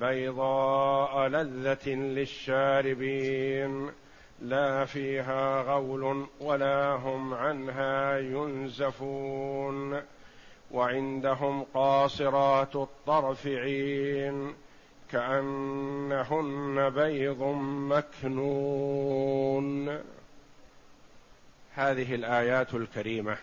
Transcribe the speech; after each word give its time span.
بيضاء 0.00 1.28
لذة 1.28 1.88
للشاربين 1.88 3.90
لا 4.40 4.84
فيها 4.84 5.62
غول 5.62 6.26
ولا 6.40 6.92
هم 6.92 7.34
عنها 7.34 8.18
ينزفون 8.18 10.02
وعندهم 10.70 11.66
قاصرات 11.74 12.76
الطرف 12.76 13.46
عين 13.46 14.54
كأنهن 15.10 16.90
بيض 16.90 17.42
مكنون. 17.90 19.88
هذه 21.74 22.14
الآيات 22.14 22.74
الكريمة 22.74 23.36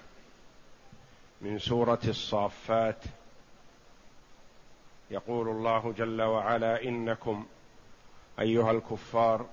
من 1.42 1.60
سورة 1.60 2.00
الصافات 2.08 3.04
يقول 5.12 5.48
الله 5.48 5.94
جل 5.98 6.22
وعلا 6.22 6.84
إنكم 6.84 7.46
أيها 8.40 8.72
الكفار 8.72 9.46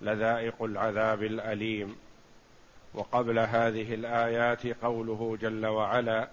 لذائق 0.00 0.62
العذاب 0.62 1.22
الأليم. 1.22 1.96
وقبل 2.94 3.38
هذه 3.38 3.94
الآيات 3.94 4.66
قوله 4.66 5.38
جل 5.40 5.66
وعلا 5.66 6.28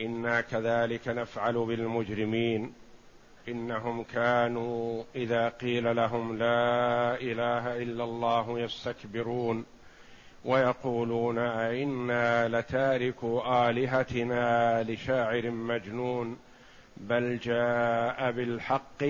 إنا 0.00 0.40
كذلك 0.40 1.08
نفعل 1.08 1.54
بالمجرمين. 1.54 2.74
إنهم 3.48 4.02
كانوا 4.02 5.04
إذا 5.14 5.48
قيل 5.48 5.96
لهم 5.96 6.38
لا 6.38 7.14
إله 7.14 7.82
إلا 7.82 8.04
الله 8.04 8.60
يستكبرون. 8.60 9.64
ويقولون 10.44 11.38
أئنا 11.38 12.48
لتاركوا 12.48 13.70
آلهتنا 13.70 14.82
لشاعر 14.82 15.50
مجنون 15.50 16.38
بل 16.96 17.38
جاء 17.38 18.30
بالحق 18.30 19.04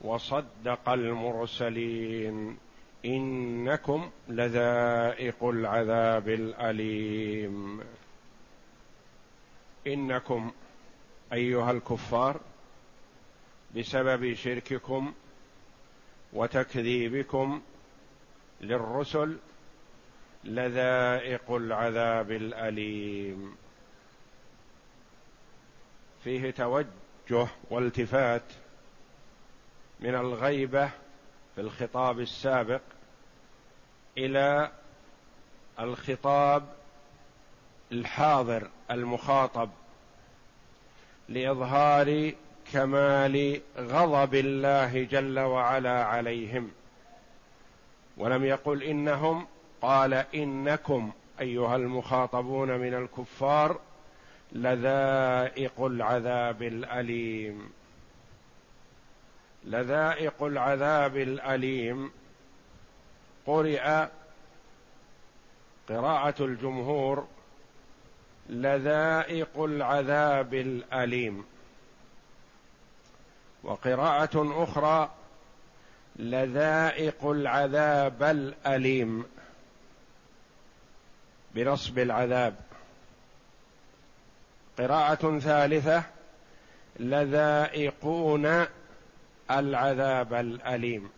وصدق 0.00 0.88
المرسلين. 0.88 2.56
إنكم 3.04 4.10
لذائق 4.28 5.44
العذاب 5.44 6.28
الأليم. 6.28 7.80
إنكم 9.86 10.50
أيها 11.32 11.70
الكفار 11.70 12.40
بسبب 13.76 14.34
شرككم 14.34 15.12
وتكذيبكم 16.32 17.60
للرسل 18.60 19.36
لذائق 20.44 21.50
العذاب 21.50 22.30
الأليم. 22.30 23.56
فيه 26.24 26.50
توجه 26.50 27.48
والتفات 27.70 28.42
من 30.00 30.14
الغيبة 30.14 30.90
في 31.54 31.60
الخطاب 31.60 32.20
السابق 32.20 32.80
إلى 34.18 34.70
الخطاب 35.80 36.66
الحاضر 37.92 38.70
المخاطب 38.90 39.70
لإظهار 41.28 42.32
كمال 42.72 43.60
غضب 43.78 44.34
الله 44.34 45.04
جل 45.04 45.38
وعلا 45.38 46.04
عليهم. 46.04 46.70
ولم 48.16 48.44
يقل 48.44 48.82
إنهم 48.82 49.46
قال 49.82 50.14
إنكم 50.14 51.12
أيها 51.40 51.76
المخاطبون 51.76 52.68
من 52.68 52.94
الكفار 52.94 53.80
لذائق 54.52 55.80
العذاب 55.80 56.62
الأليم. 56.62 57.70
لذائق 59.64 60.42
العذاب 60.42 61.16
الأليم. 61.16 62.12
قرئ 63.46 64.06
قراءة 65.88 66.44
الجمهور. 66.44 67.26
لذائق 68.48 69.62
العذاب 69.62 70.54
الأليم. 70.54 71.44
وقراءة 73.64 74.62
أخرى. 74.62 75.10
لذائق 76.16 77.26
العذاب 77.26 78.22
الأليم. 78.22 79.39
بنصب 81.54 81.98
العذاب. 81.98 82.54
قراءة 84.78 85.38
ثالثة 85.38 86.02
لذائقون 87.00 88.66
العذاب 89.50 90.34
الأليم. 90.34 91.10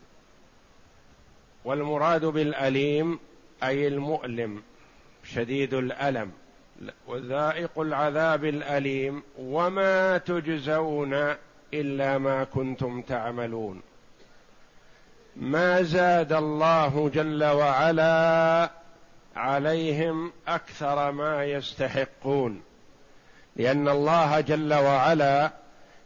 والمراد 1.65 2.25
بالأليم 2.25 3.19
أي 3.63 3.89
المؤلم 3.89 4.63
شديد 5.25 5.75
الألم. 5.75 6.33
وذائق 7.07 7.79
العذاب 7.79 8.45
الأليم 8.45 9.23
وما 9.39 10.19
تجزون 10.19 11.35
إلا 11.75 12.19
ما 12.19 12.45
كنتم 12.45 13.03
تعملون. 13.03 13.83
ما 15.37 15.83
زاد 15.83 16.33
الله 16.33 17.09
جل 17.15 17.45
وعلا 17.45 18.71
عليهم 19.37 20.33
أكثر 20.49 21.11
ما 21.11 21.45
يستحقون 21.45 22.63
لأن 23.57 23.89
الله 23.89 24.41
جل 24.41 24.75
وعلا 24.75 25.51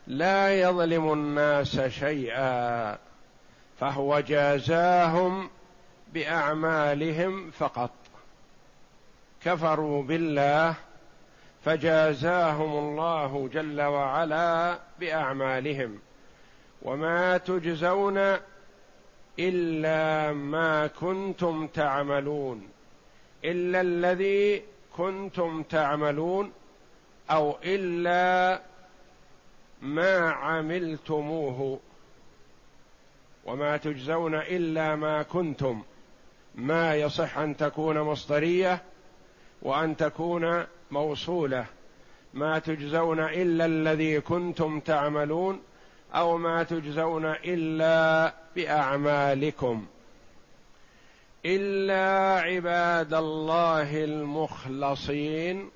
لا 0.07 0.61
يظلم 0.61 1.13
الناس 1.13 1.81
شيئا 1.81 2.99
فهو 3.81 4.21
جازاهم 4.21 5.51
بأعمالهم 6.13 7.51
فقط. 7.51 7.91
كفروا 9.45 10.03
بالله 10.03 10.75
فجازاهم 11.65 12.79
الله 12.79 13.49
جل 13.53 13.83
وعلا 13.83 14.79
بأعمالهم 15.01 15.99
وما 16.83 17.39
تجزون 17.39 18.37
إلا 19.39 20.33
ما 20.33 20.87
كنتم 20.87 21.67
تعملون. 21.67 22.76
إلا 23.45 23.81
الذي 23.81 24.63
كنتم 24.97 25.63
تعملون 25.63 26.53
أو 27.31 27.57
إلا 27.65 28.63
ما 29.83 30.31
عملتموه 30.31 31.81
وما 33.45 33.77
تجزون 33.77 34.35
إلا 34.35 34.97
ما 34.97 35.23
كنتم. 35.23 35.83
ما 36.55 36.95
يصح 36.95 37.39
أن 37.39 37.57
تكون 37.57 38.01
مصدرية 38.01 38.83
وأن 39.63 39.97
تكون 39.97 40.65
موصولة. 40.91 41.67
ما 42.35 42.59
تجزون 42.59 43.21
إلا 43.21 43.67
الذي 43.67 44.21
كنتم 44.21 44.81
تعملون 44.81 45.61
أو 46.15 46.39
ما 46.39 46.63
تجزون 46.63 47.25
إلا 47.27 48.35
بأعمالكم. 48.57 49.87
إلا 51.47 52.41
عباد 52.41 53.15
الله 53.15 54.05
المخلصين 54.05 55.71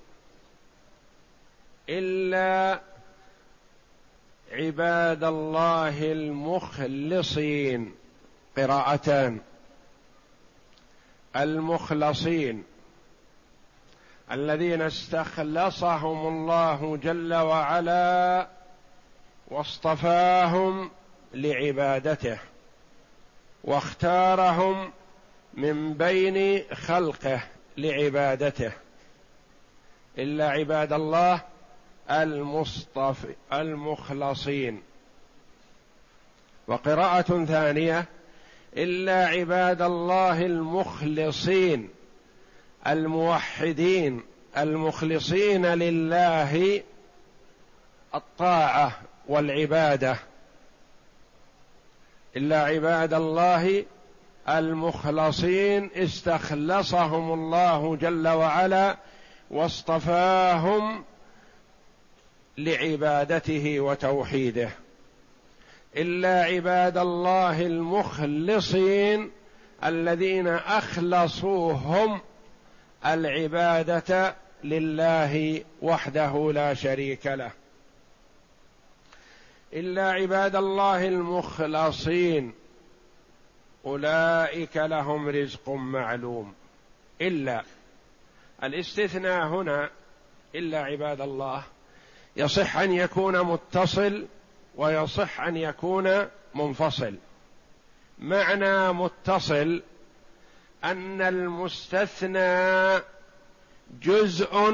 إلا 1.89 2.81
عباد 4.53 5.25
الله 5.25 6.13
المخلصين. 6.13 7.95
قراءتان. 8.57 9.41
المخلصين. 11.37 12.65
الذين 14.33 14.83
استخلصهم 14.83 16.27
الله 16.27 16.97
جل 16.97 17.35
وعلا 17.35 18.49
واصطفاهم 19.49 20.91
لعبادته 21.35 22.39
واختارهم 23.65 24.93
من 25.55 25.95
بين 25.95 26.65
خلقه 26.75 27.41
لعبادته. 27.77 28.73
إلا 30.19 30.51
عباد 30.51 30.93
الله 30.93 31.41
المصطفى 32.11 33.35
المخلصين. 33.53 34.83
وقراءة 36.67 37.45
ثانية 37.45 38.05
إلا 38.77 39.27
عباد 39.27 39.83
الله 39.83 40.47
المخلصين 40.47 41.89
الموحدين 42.87 44.23
المخلصين 44.57 45.67
لله 45.67 46.83
الطاعة 48.15 49.01
والعبادة. 49.29 50.17
إلا 52.37 52.63
عباد 52.65 53.15
الله 53.15 53.85
المخلصين 54.59 55.91
استخلصهم 55.95 57.33
الله 57.33 57.97
جل 57.97 58.29
وعلا 58.29 58.97
واصطفاهم 59.51 61.05
لعبادته 62.59 63.81
وتوحيده. 63.81 64.71
إلا 65.97 66.43
عباد 66.43 66.99
الله 66.99 67.67
المخلصين 67.67 69.31
الذين 69.85 70.49
أخلصوهم 70.49 72.21
العبادة 73.07 74.35
لله 74.65 75.65
وحده 75.83 76.53
لا 76.53 76.75
شريك 76.75 77.27
له. 77.27 77.51
إلا 79.73 80.11
عباد 80.11 80.57
الله 80.57 81.09
المخلصين 81.09 82.60
أولئك 83.87 84.77
لهم 84.77 85.29
رزق 85.29 85.69
معلوم. 85.69 86.55
إلا 87.21 87.63
الاستثناء 88.63 89.47
هنا 89.47 89.91
إلا 90.55 90.83
عباد 90.83 91.21
الله 91.21 91.63
يصح 92.37 92.77
أن 92.77 92.93
يكون 92.93 93.43
متصل 93.43 94.27
ويصح 94.77 95.41
أن 95.41 95.57
يكون 95.57 96.27
منفصل. 96.55 97.15
معنى 98.19 98.93
متصل 98.93 99.83
أن 100.85 101.23
المستثنى 101.23 103.03
جزء 104.03 104.71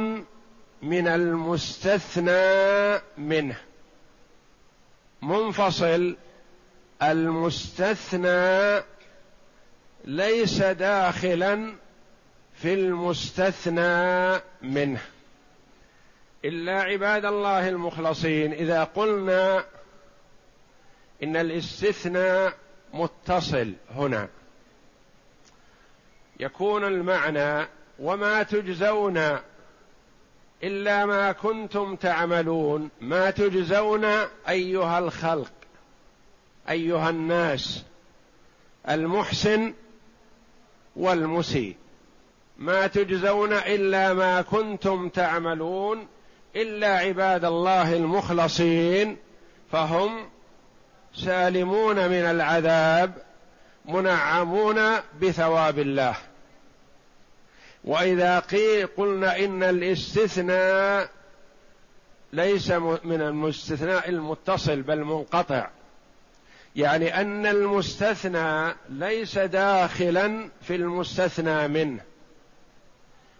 من 0.82 1.08
المستثنى 1.08 3.00
منه. 3.18 3.56
منفصل 5.22 6.16
المستثنى 7.02 8.82
ليس 10.06 10.62
داخلا 10.62 11.74
في 12.54 12.74
المستثنى 12.74 14.40
منه. 14.62 15.00
إلا 16.44 16.82
عباد 16.82 17.24
الله 17.24 17.68
المخلصين 17.68 18.52
إذا 18.52 18.84
قلنا 18.84 19.64
إن 21.22 21.36
الاستثناء 21.36 22.54
متصل 22.94 23.72
هنا 23.90 24.28
يكون 26.40 26.84
المعنى 26.84 27.68
وما 27.98 28.42
تجزون 28.42 29.38
إلا 30.62 31.06
ما 31.06 31.32
كنتم 31.32 31.96
تعملون. 31.96 32.90
ما 33.00 33.30
تجزون 33.30 34.04
أيها 34.48 34.98
الخلق 34.98 35.52
أيها 36.68 37.10
الناس 37.10 37.84
المحسن 38.88 39.74
والمسيء 40.96 41.76
ما 42.58 42.86
تجزون 42.86 43.52
إلا 43.52 44.14
ما 44.14 44.42
كنتم 44.42 45.08
تعملون 45.08 46.06
إلا 46.56 46.98
عباد 46.98 47.44
الله 47.44 47.96
المخلصين 47.96 49.16
فهم 49.72 50.28
سالمون 51.14 51.96
من 51.96 52.24
العذاب 52.24 53.12
منعمون 53.84 54.80
بثواب 55.22 55.78
الله. 55.78 56.16
وإذا 57.84 58.38
قيل 58.38 58.86
قلنا 58.86 59.38
إن 59.38 59.62
الاستثناء 59.62 61.08
ليس 62.32 62.70
من 63.04 63.20
المستثناء 63.20 64.08
المتصل 64.08 64.82
بل 64.82 65.04
منقطع. 65.04 65.68
يعني 66.76 67.20
أن 67.20 67.46
المستثنى 67.46 68.74
ليس 68.88 69.38
داخلا 69.38 70.48
في 70.62 70.74
المستثنى 70.74 71.68
منه. 71.68 72.00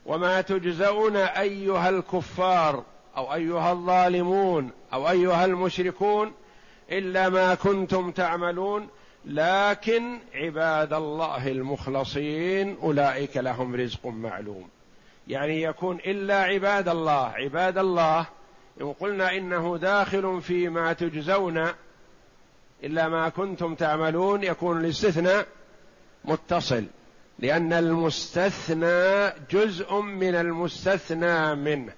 وما 0.07 0.41
تجزون 0.41 1.17
أيها 1.17 1.89
الكفار 1.89 2.85
أو 3.17 3.35
أيها 3.35 3.73
الظالمون 3.73 4.71
أو 4.93 5.11
أيها 5.11 5.45
المشركون 5.45 6.33
إلا 6.91 7.29
ما 7.29 7.55
كنتم 7.55 8.11
تعملون 8.11 8.89
لكن 9.25 10.19
عباد 10.35 10.93
الله 10.93 11.49
المخلصين 11.49 12.77
أولئك 12.83 13.37
لهم 13.37 13.75
رزق 13.75 14.07
معلوم. 14.07 14.69
يعني 15.29 15.63
يكون 15.63 15.97
إلا 15.97 16.43
عباد 16.43 16.89
الله 16.89 17.33
عباد 17.37 17.79
الله 17.79 18.27
إن 18.81 18.93
قلنا 18.93 19.37
إنه 19.37 19.79
داخل 19.79 20.43
فيما 20.43 20.93
تجزون 20.93 21.69
إلا 22.85 23.09
ما 23.09 23.29
كنتم 23.29 23.75
تعملون 23.75 24.43
يكون 24.43 24.81
الاستثناء 24.81 25.47
متصل 26.25 26.85
لأن 27.39 27.73
المستثنى 27.73 29.33
جزء 29.51 29.95
من 30.01 30.35
المستثنى 30.35 31.55
منه. 31.55 31.93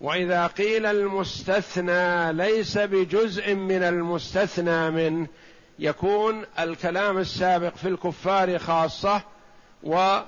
وإذا 0.00 0.46
قيل 0.46 0.86
المستثنى 0.86 2.32
ليس 2.32 2.78
بجزء 2.78 3.54
من 3.54 3.82
المستثنى 3.82 4.90
منه 4.90 5.26
يكون 5.78 6.44
الكلام 6.58 7.18
السابق 7.18 7.76
في 7.76 7.88
الكفار 7.88 8.58
خاصة 8.58 9.22
وقال 9.82 10.24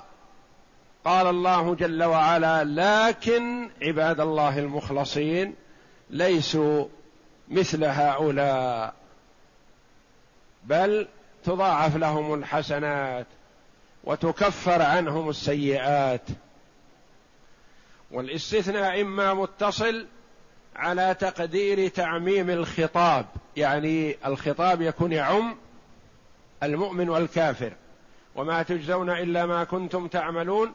الله 1.07 1.75
جل 1.75 2.03
وعلا 2.03 2.63
لكن 2.63 3.69
عباد 3.81 4.19
الله 4.19 4.59
المخلصين 4.59 5.55
ليسوا 6.09 6.85
مثل 7.51 7.83
هؤلاء 7.83 8.93
بل 10.63 11.07
تضاعف 11.43 11.95
لهم 11.95 12.33
الحسنات 12.33 13.25
وتكفر 14.03 14.81
عنهم 14.81 15.29
السيئات. 15.29 16.21
والاستثناء 18.11 19.01
إما 19.01 19.33
متصل 19.33 20.07
على 20.75 21.15
تقدير 21.19 21.87
تعميم 21.87 22.49
الخطاب 22.49 23.25
يعني 23.57 24.17
الخطاب 24.25 24.81
يكون 24.81 25.11
يعم 25.11 25.55
المؤمن 26.63 27.09
والكافر 27.09 27.73
وما 28.35 28.63
تجزون 28.63 29.09
إلا 29.09 29.45
ما 29.45 29.63
كنتم 29.63 30.07
تعملون 30.07 30.73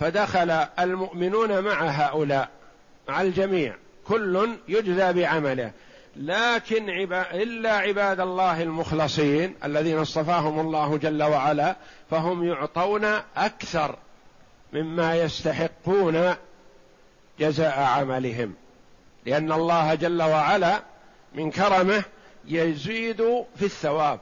فدخل 0.00 0.50
المؤمنون 0.78 1.60
مع 1.60 1.82
هؤلاء 1.82 2.50
مع 3.08 3.22
الجميع. 3.22 3.76
كل 4.08 4.48
يجزى 4.68 5.12
بعمله. 5.12 5.72
لكن 6.16 6.90
عبا 6.90 7.34
إلا 7.34 7.72
عباد 7.72 8.20
الله 8.20 8.62
المخلصين 8.62 9.54
الذين 9.64 9.98
اصطفاهم 9.98 10.60
الله 10.60 10.96
جل 10.96 11.22
وعلا 11.22 11.76
فهم 12.10 12.44
يعطون 12.44 13.04
أكثر 13.36 13.96
مما 14.72 15.16
يستحقون 15.16 16.34
جزاء 17.40 17.80
عملهم. 17.80 18.54
لأن 19.26 19.52
الله 19.52 19.94
جل 19.94 20.22
وعلا 20.22 20.82
من 21.34 21.50
كرمه 21.50 22.02
يزيد 22.48 23.44
في 23.56 23.64
الثواب. 23.64 24.20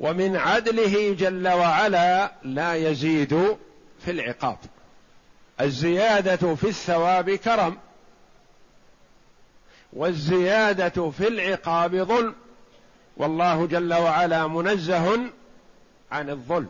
ومن 0.00 0.36
عدله 0.36 1.14
جل 1.14 1.48
وعلا 1.48 2.32
لا 2.42 2.74
يزيد 2.74 3.56
في 4.04 4.10
العقاب. 4.10 4.58
الزيادة 5.60 6.54
في 6.54 6.68
الثواب 6.68 7.30
كرم. 7.30 7.76
والزيادة 9.92 11.10
في 11.10 11.28
العقاب 11.28 11.96
ظلم. 11.96 12.34
والله 13.16 13.66
جل 13.66 13.94
وعلا 13.94 14.46
منزه 14.46 15.20
عن 16.10 16.30
الظلم. 16.30 16.68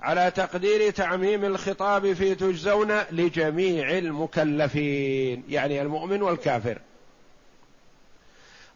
على 0.00 0.30
تقدير 0.30 0.90
تعميم 0.90 1.44
الخطاب 1.44 2.12
في 2.12 2.34
تجزون 2.34 2.92
لجميع 3.10 3.98
المكلفين 3.98 5.44
يعني 5.48 5.82
المؤمن 5.82 6.22
والكافر. 6.22 6.78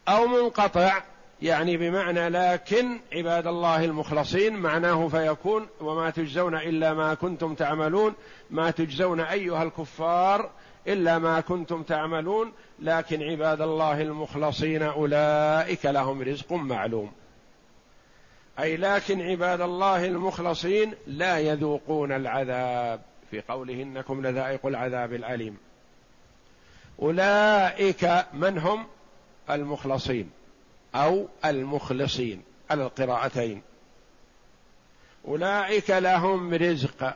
أو 0.07 0.27
منقطع 0.27 1.01
يعني 1.41 1.77
بمعنى 1.77 2.29
لكن 2.29 2.99
عباد 3.13 3.47
الله 3.47 3.85
المخلصين 3.85 4.55
معناه 4.55 5.07
فيكون 5.07 5.67
وما 5.81 6.09
تجزون 6.09 6.55
إلا 6.55 6.93
ما 6.93 7.13
كنتم 7.13 7.55
تعملون 7.55 8.13
ما 8.49 8.71
تجزون 8.71 9.19
أيها 9.19 9.63
الكفار 9.63 10.49
إلا 10.87 11.19
ما 11.19 11.39
كنتم 11.39 11.83
تعملون 11.83 12.53
لكن 12.79 13.23
عباد 13.23 13.61
الله 13.61 14.01
المخلصين 14.01 14.83
أولئك 14.83 15.85
لهم 15.85 16.21
رزق 16.21 16.53
معلوم. 16.53 17.11
أي 18.59 18.77
لكن 18.77 19.21
عباد 19.21 19.61
الله 19.61 20.05
المخلصين 20.05 20.93
لا 21.07 21.39
يذوقون 21.39 22.11
العذاب. 22.11 23.01
في 23.31 23.41
قوله 23.41 23.73
إنكم 23.73 24.27
لذائق 24.27 24.65
العذاب 24.65 25.13
الأليم. 25.13 25.57
أولئك 27.01 28.25
من 28.33 28.57
هم؟ 28.57 28.85
المخلصين 29.49 30.29
أو 30.95 31.27
المخلصين 31.45 32.43
على 32.69 32.83
القراءتين. 32.83 33.61
أولئك 35.27 35.89
لهم 35.89 36.53
رزق 36.53 37.15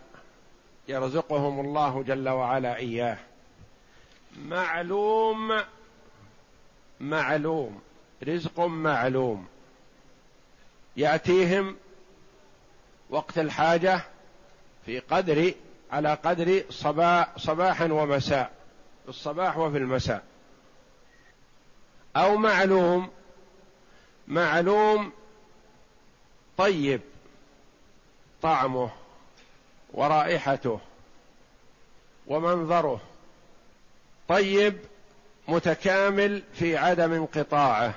يرزقهم 0.88 1.60
الله 1.60 2.04
جل 2.04 2.30
وعلا 2.30 2.76
إياه. 2.76 3.18
معلوم. 4.38 5.62
معلوم. 7.00 7.82
رزق 8.24 8.60
معلوم. 8.60 9.48
يأتيهم 10.98 11.78
وقت 13.10 13.38
الحاجة 13.38 14.02
في 14.86 15.00
قدر 15.00 15.54
على 15.92 16.14
قدر 16.14 16.64
صباح 16.70 17.38
صباحا 17.38 17.86
ومساء. 17.86 18.52
في 19.04 19.10
الصباح 19.10 19.58
وفي 19.58 19.78
المساء. 19.78 20.24
أو 22.16 22.38
معلوم. 22.38 23.10
معلوم 24.28 25.12
طيب. 26.58 27.02
طعمه 28.42 28.92
ورائحته 29.94 30.80
ومنظره. 32.28 33.02
طيب 34.32 34.78
متكامل 35.48 36.44
في 36.54 36.78
عدم 36.78 37.14
انقطاعه. 37.14 37.94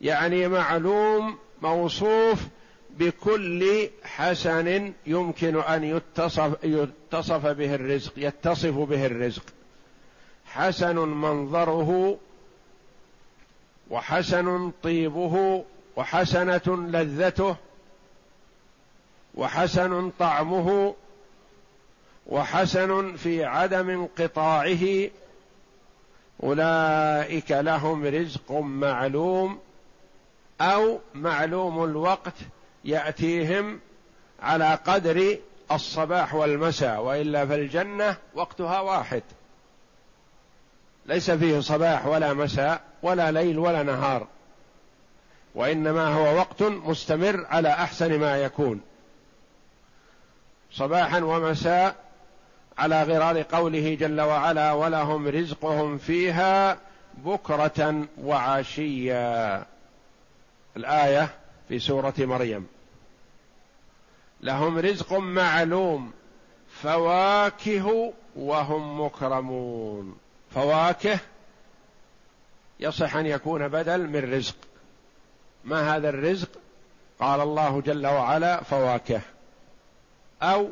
يعني 0.00 0.48
معلوم 0.48 1.38
موصوف 1.62 2.42
بكل 2.90 3.88
حسن 4.04 4.92
يمكن 5.06 5.60
أن 5.60 5.84
يتصف 5.84 6.64
يتصف 6.64 7.46
به 7.46 7.74
الرزق 7.74 8.12
يتصف 8.16 8.74
به 8.74 9.06
الرزق. 9.06 9.42
حسن 10.46 10.96
منظره 10.96 12.18
وحسن 13.90 14.72
طيبه 14.82 15.64
وحسنة 15.96 16.76
لذته 16.88 17.56
وحسن 19.34 20.10
طعمه 20.18 20.94
وحسن 22.26 23.16
في 23.16 23.44
عدم 23.44 23.90
انقطاعه 23.90 25.08
أولئك 26.42 27.50
لهم 27.50 28.06
رزق 28.06 28.52
معلوم 28.52 29.58
أو 30.60 30.98
معلوم 31.14 31.84
الوقت 31.84 32.34
يأتيهم 32.84 33.80
على 34.42 34.74
قدر 34.74 35.38
الصباح 35.72 36.34
والمساء 36.34 37.00
وإلا 37.00 37.46
فالجنة 37.46 38.16
وقتها 38.34 38.80
واحد. 38.80 39.22
ليس 41.06 41.30
فيه 41.30 41.60
صباح 41.60 42.06
ولا 42.06 42.32
مساء 42.34 42.80
ولا 43.02 43.30
ليل 43.30 43.58
ولا 43.58 43.82
نهار 43.82 44.26
وإنما 45.54 46.14
هو 46.14 46.36
وقت 46.36 46.62
مستمر 46.62 47.46
على 47.46 47.68
أحسن 47.68 48.20
ما 48.20 48.36
يكون. 48.36 48.80
صباحا 50.72 51.20
ومساء 51.20 52.07
على 52.78 53.02
غرار 53.02 53.42
قوله 53.42 53.94
جل 53.94 54.20
وعلا 54.20 54.72
ولهم 54.72 55.28
رزقهم 55.28 55.98
فيها 55.98 56.78
بكرة 57.14 58.06
وعشيا. 58.18 59.66
الآية 60.76 61.28
في 61.68 61.78
سورة 61.78 62.14
مريم. 62.18 62.66
لهم 64.40 64.78
رزق 64.78 65.12
معلوم 65.12 66.12
فواكه 66.82 68.12
وهم 68.36 69.00
مكرمون. 69.00 70.16
فواكه 70.54 71.18
يصح 72.80 73.16
أن 73.16 73.26
يكون 73.26 73.68
بدل 73.68 74.06
من 74.06 74.34
رزق. 74.34 74.56
ما 75.64 75.96
هذا 75.96 76.08
الرزق؟ 76.08 76.48
قال 77.20 77.40
الله 77.40 77.80
جل 77.80 78.06
وعلا 78.06 78.62
فواكه. 78.62 79.20
أو 80.42 80.70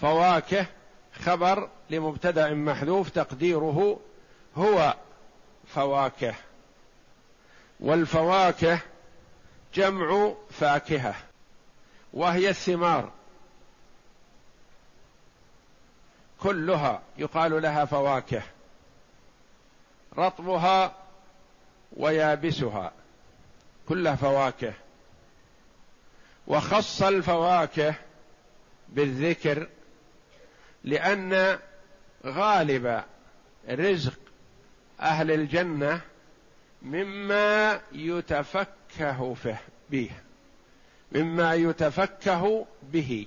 فواكه 0.00 0.66
خبر 1.12 1.68
لمبتدأ 1.90 2.54
محذوف 2.54 3.10
تقديره 3.10 4.00
هو 4.56 4.94
فواكه. 5.66 6.34
والفواكه 7.80 8.80
جمع 9.74 10.34
فاكهة 10.50 11.14
وهي 12.12 12.48
الثمار. 12.48 13.12
كلها 16.40 17.02
يقال 17.18 17.62
لها 17.62 17.84
فواكه 17.84 18.42
رطبها 20.18 20.94
ويابسها 21.96 22.92
كلها 23.88 24.16
فواكه. 24.16 24.72
وخص 26.46 27.02
الفواكه 27.02 27.94
بالذكر 28.88 29.68
لأن 30.84 31.58
غالب 32.26 33.04
رزق 33.70 34.18
أهل 35.00 35.30
الجنة 35.30 36.00
مما 36.82 37.80
يتفكه 37.92 39.36
به. 39.90 40.10
مما 41.12 41.54
يتفكه 41.54 42.66
به. 42.82 43.26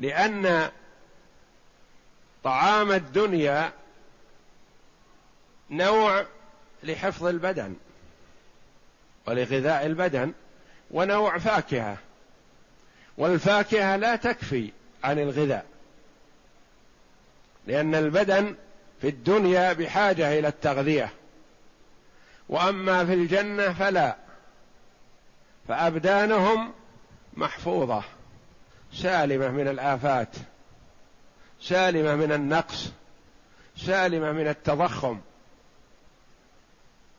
لأن 0.00 0.70
طعام 2.44 2.92
الدنيا 2.92 3.72
نوع 5.70 6.26
لحفظ 6.82 7.26
البدن 7.26 7.76
ولغذاء 9.26 9.86
البدن 9.86 10.32
ونوع 10.90 11.38
فاكهة. 11.38 11.96
والفاكهة 13.18 13.96
لا 13.96 14.16
تكفي 14.16 14.72
عن 15.04 15.18
الغذاء. 15.18 15.69
لأن 17.66 17.94
البدن 17.94 18.54
في 19.00 19.08
الدنيا 19.08 19.72
بحاجة 19.72 20.38
إلى 20.38 20.48
التغذية. 20.48 21.12
وأما 22.48 23.06
في 23.06 23.14
الجنة 23.14 23.72
فلا. 23.72 24.16
فأبدانهم 25.68 26.72
محفوظة 27.34 28.02
سالمة 28.92 29.48
من 29.48 29.68
الآفات 29.68 30.36
سالمة 31.60 32.14
من 32.14 32.32
النقص 32.32 32.92
سالمة 33.76 34.32
من 34.32 34.48
التضخم 34.48 35.20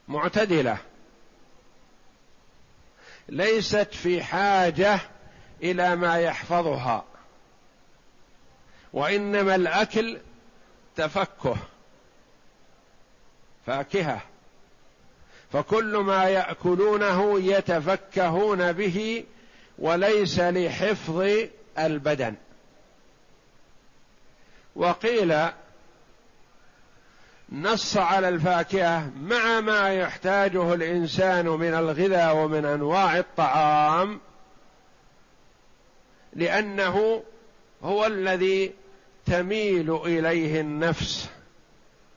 معتدلة. 0.08 0.78
ليست 3.30 3.94
في 3.94 4.24
حاجة 4.24 5.00
إلى 5.64 5.96
ما 5.96 6.20
يحفظها 6.20 7.06
وإنما 8.94 9.56
الأكل 9.56 10.20
تفكه 10.96 11.56
فاكهة. 13.66 14.22
فكل 15.54 15.98
ما 15.98 16.24
يأكلونه 16.24 17.40
يتفكهون 17.40 18.72
به 18.72 19.26
وليس 19.80 20.40
لحفظ 20.40 21.28
البدن. 21.80 22.36
وقيل 24.76 25.36
نص 27.52 27.98
على 27.98 28.30
الفاكهة 28.30 29.12
مع 29.22 29.60
ما 29.60 29.94
يحتاجه 29.94 30.74
الإنسان 30.74 31.46
من 31.46 31.74
الغذاء 31.74 32.36
ومن 32.36 32.66
أنواع 32.66 33.18
الطعام 33.18 34.20
لأنه 36.34 37.24
هو 37.84 38.06
الذي 38.06 38.74
تميل 39.26 39.96
إليه 39.96 40.62
النفس 40.62 41.30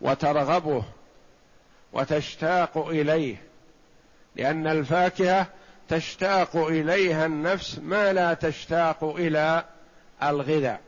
وترغبه 0.00 0.84
وتشتاق 1.92 2.78
إليه 2.88 3.36
لأن 4.36 4.66
الفاكهة 4.66 5.46
تشتاق 5.88 6.56
إليها 6.56 7.26
النفس 7.26 7.78
ما 7.78 8.12
لا 8.12 8.34
تشتاق 8.34 9.04
إلى 9.04 9.64
الغذاء. 10.22 10.80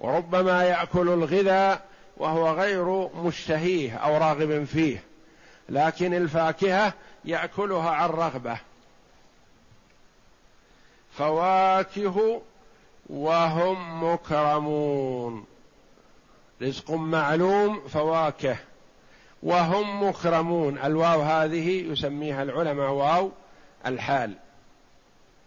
وربما 0.00 0.64
يأكل 0.64 1.08
الغذاء 1.08 1.82
وهو 2.16 2.50
غير 2.50 3.08
مشتهيه 3.08 3.96
أو 3.96 4.16
راغب 4.16 4.64
فيه 4.64 5.02
لكن 5.68 6.14
الفاكهة 6.14 6.92
يأكلها 7.24 7.90
عن 7.90 8.08
رغبة. 8.08 8.58
فواكه 11.12 12.42
وهم 13.10 14.04
مكرمون. 14.12 15.44
رزق 16.62 16.90
معلوم 16.90 17.88
فواكه. 17.88 18.56
وهم 19.42 20.08
مكرمون. 20.08 20.78
الواو 20.78 21.20
هذه 21.20 21.92
يسميها 21.92 22.42
العلماء 22.42 22.90
واو 22.90 23.30
الحال. 23.86 24.34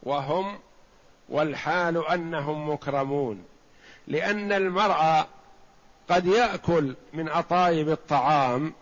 وهم 0.03 0.59
والحال 1.29 2.07
أنهم 2.07 2.69
مكرمون. 2.69 3.43
لأن 4.07 4.51
المرء 4.51 5.25
قد 6.09 6.25
يأكل 6.25 6.95
من 7.13 7.29
أطايب 7.29 7.89
الطعام 7.89 8.73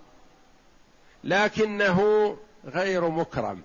لكنه 1.23 2.37
غير 2.65 3.09
مكرم. 3.09 3.61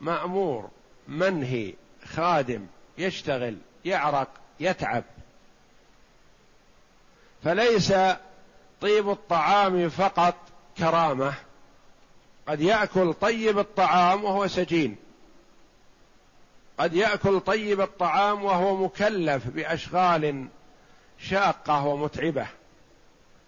مأمور 0.00 0.68
منهي 1.08 1.74
خادم 2.04 2.66
يشتغل. 2.98 3.56
يعرق 3.84 4.28
يتعب. 4.60 5.04
فليس 7.44 7.92
طيب 8.80 9.10
الطعام 9.10 9.88
فقط 9.88 10.34
كرامة. 10.78 11.34
قد 12.48 12.60
يأكل 12.60 13.14
طيب 13.14 13.58
الطعام 13.58 14.24
وهو 14.24 14.46
سجين. 14.46 14.96
قد 16.78 16.94
يأكل 16.94 17.40
طيب 17.40 17.80
الطعام 17.80 18.44
وهو 18.44 18.76
مكلف 18.76 19.46
بأشغال 19.46 20.46
شاقة 21.18 21.86
ومتعبة. 21.86 22.46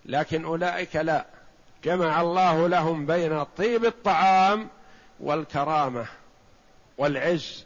لكن 0.05 0.45
أولئك 0.45 0.97
لا. 0.97 1.27
جمع 1.85 2.21
الله 2.21 2.69
لهم 2.69 3.07
بين 3.07 3.45
طيب 3.45 3.85
الطعام 3.85 4.69
والكرامة 5.21 6.07
والعز. 6.99 7.65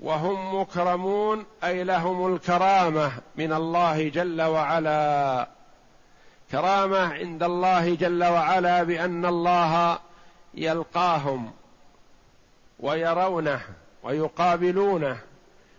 وهم 0.00 0.60
مكرمون 0.60 1.44
أي 1.64 1.84
لهم 1.84 2.34
الكرامة 2.34 3.12
من 3.36 3.52
الله 3.52 4.08
جل 4.08 4.42
وعلا. 4.42 5.48
كرامة 6.50 6.98
عند 6.98 7.42
الله 7.42 7.94
جل 7.94 8.24
وعلا 8.24 8.82
بأن 8.82 9.26
الله 9.26 9.98
يلقاهم 10.54 11.52
ويرونه 12.80 13.60
ويقابلونه 14.02 15.18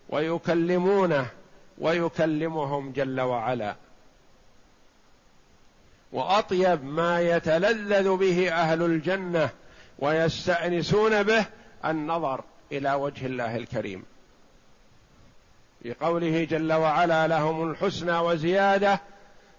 ويكلمونه 0.10 1.28
ويكلمهم 1.78 2.92
جل 2.92 3.22
وعلا. 3.22 3.76
وأطيب 6.12 6.86
ما 6.86 7.22
يتلذذ 7.22 8.18
به 8.18 8.52
أهل 8.52 8.84
الجنة 8.84 9.50
ويستأنسون 10.00 11.24
به 11.24 11.46
النظر. 11.86 12.44
إلى 12.72 12.94
وجه 12.94 13.26
الله 13.26 13.56
الكريم. 13.56 14.06
في 15.84 15.94
قوله 15.94 16.44
جل 16.44 16.74
وعلا 16.74 17.28
لهم 17.28 17.72
الحسنى 17.72 18.18
وزيادة 18.18 19.02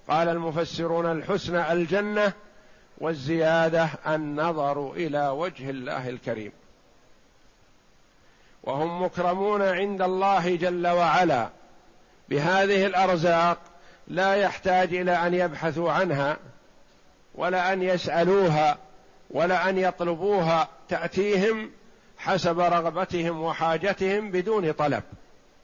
قال 0.09 0.29
المفسرون 0.29 1.13
الحسنى 1.13 1.73
الجنة 1.73 2.33
والزيادة 2.99 3.89
النظر 4.07 4.93
إلى 4.93 5.29
وجه 5.29 5.71
الله 5.71 6.09
الكريم. 6.09 6.53
وهم 8.63 9.03
مكرمون 9.03 9.63
عند 9.63 10.03
الله 10.03 10.57
جل 10.57 10.87
وعلا 10.87 11.49
بهذه 12.29 12.87
الأرزاق 12.87 13.59
لا 14.09 14.35
يحتاج 14.35 14.95
إلى 14.95 15.13
أن 15.13 15.35
يبحثوا 15.35 15.93
عنها 15.93 16.37
ولا 17.35 17.73
أن 17.73 17.83
يسألوها 17.83 18.79
ولا 19.31 19.69
أن 19.69 19.79
يطلبوها 19.79 20.69
تأتيهم 20.89 21.71
حسب 22.19 22.61
رغبتهم 22.61 23.43
وحاجتهم 23.43 24.31
بدون 24.31 24.73
طلب 24.73 25.03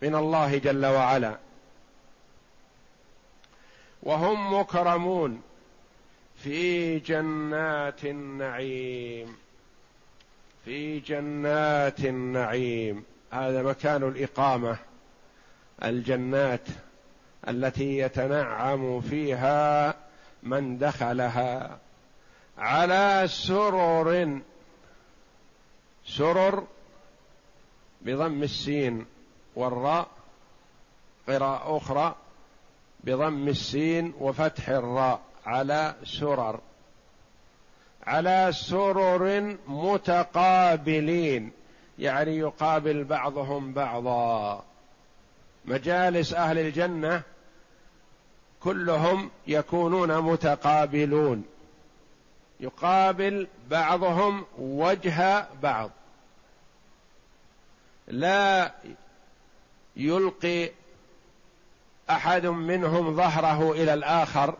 من 0.02 0.14
الله 0.14 0.58
جل 0.58 0.86
وعلا. 0.86 1.38
وهم 4.02 4.60
مكرمون 4.60 5.42
في 6.36 6.98
جنات 6.98 8.04
النعيم. 8.04 9.36
في 10.64 11.00
جنات 11.00 12.00
النعيم. 12.00 13.04
هذا 13.30 13.62
مكان 13.62 14.02
الإقامة. 14.02 14.78
الجنات 15.84 16.68
التي 17.48 17.98
يتنعم 17.98 19.00
فيها 19.00 19.94
من 20.42 20.78
دخلها 20.78 21.78
على 22.58 23.24
سرر 23.26 24.40
سرر 26.06 26.64
بضم 28.00 28.42
السين 28.42 29.06
والراء 29.56 30.08
قراءة 31.28 31.76
أخرى 31.76 32.14
بضم 33.04 33.48
السين 33.48 34.14
وفتح 34.20 34.68
الراء 34.68 35.20
على 35.46 35.94
سرر 36.04 36.60
على 38.06 38.50
سرر 38.52 39.56
متقابلين 39.66 41.52
يعني 41.98 42.36
يقابل 42.38 43.04
بعضهم 43.04 43.72
بعضا. 43.72 44.64
مجالس 45.64 46.34
أهل 46.34 46.58
الجنة 46.58 47.22
كلهم 48.60 49.30
يكونون 49.46 50.18
متقابلون. 50.20 51.44
يقابل 52.64 53.46
بعضهم 53.70 54.44
وجه 54.58 55.46
بعض. 55.62 55.90
لا 58.08 58.72
يلقي 59.96 60.70
أحد 62.10 62.46
منهم 62.46 63.16
ظهره 63.16 63.72
إلى 63.72 63.94
الآخر 63.94 64.54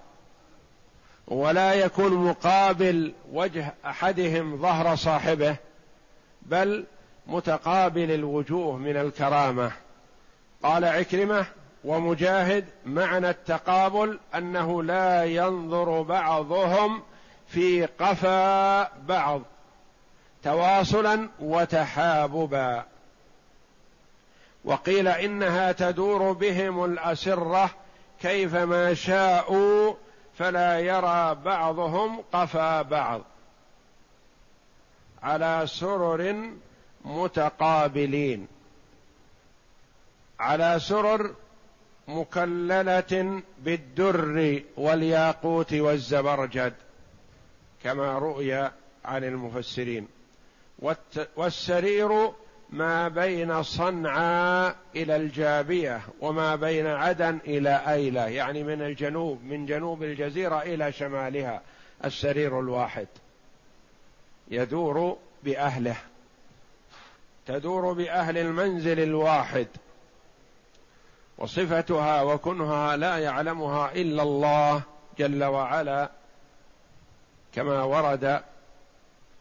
ولا 1.29 1.75
يكون 1.75 2.13
مقابل 2.13 3.13
وجه 3.33 3.75
أحدهم 3.87 4.57
ظهر 4.57 4.97
صاحبه 4.97 5.57
بل 6.43 6.85
متقابل 7.27 8.11
الوجوه 8.11 8.77
من 8.77 8.97
الكرامة. 8.97 9.73
قال 10.63 10.85
عكرمة 10.85 11.47
ومجاهد 11.85 12.65
معنى 12.87 13.31
التقابل 13.31 14.19
أنه 14.35 14.83
لا 14.83 15.25
ينظر 15.25 16.03
بعضهم 16.03 17.03
في 17.55 17.87
قفا 17.87 18.83
بعض 18.99 19.43
تواصلا 20.43 21.29
وتحاببا. 21.41 22.85
وقيل 24.65 25.09
إنها 25.09 25.73
تدور 25.73 26.33
بهم 26.33 26.85
الأسرة 26.85 27.71
كيفما 28.21 28.95
شاءوا 28.95 29.95
فلا 30.39 30.81
يرى 30.81 31.35
بعضهم 31.35 32.25
قفا 32.33 32.83
بعض 32.83 33.21
على 35.23 35.63
سرر 35.67 36.51
متقابلين. 37.05 38.47
على 40.41 40.81
سرر 40.81 41.35
مكللة 42.09 43.43
بالدر 43.59 44.63
والياقوت 44.77 45.73
والزبرجد. 45.73 46.75
كما 47.85 48.19
رؤي 48.19 48.71
عن 49.05 49.25
المفسرين. 49.25 50.09
والسرير 51.37 52.31
ما 52.71 53.09
بين 53.09 53.63
صنعاء 53.63 54.77
إلى 54.97 55.17
الجابية 55.17 56.01
وما 56.21 56.57
بين 56.57 56.87
عدن 56.87 57.39
إلى 57.47 57.83
أيلة 57.89 58.27
يعني 58.27 58.63
من 58.63 58.83
الجنوب 58.83 59.45
من 59.45 59.67
جنوب 59.67 60.03
الجزيرة 60.03 60.63
إلى 60.63 60.93
شمالها 60.93 61.63
السرير 62.05 62.61
الواحد. 62.61 63.07
يدور 64.49 65.17
بأهله. 65.43 65.97
تدور 67.47 67.93
بأهل 67.93 68.39
المنزل 68.39 69.01
الواحد. 69.01 69.67
وصفتها 71.39 72.23
وكنها 72.23 72.97
لا 72.97 73.19
يعلمها 73.19 73.93
إلا 73.93 74.23
الله 74.23 74.83
جل 75.19 75.45
وعلا. 75.45 76.11
كما 77.55 77.83
ورد 77.83 78.41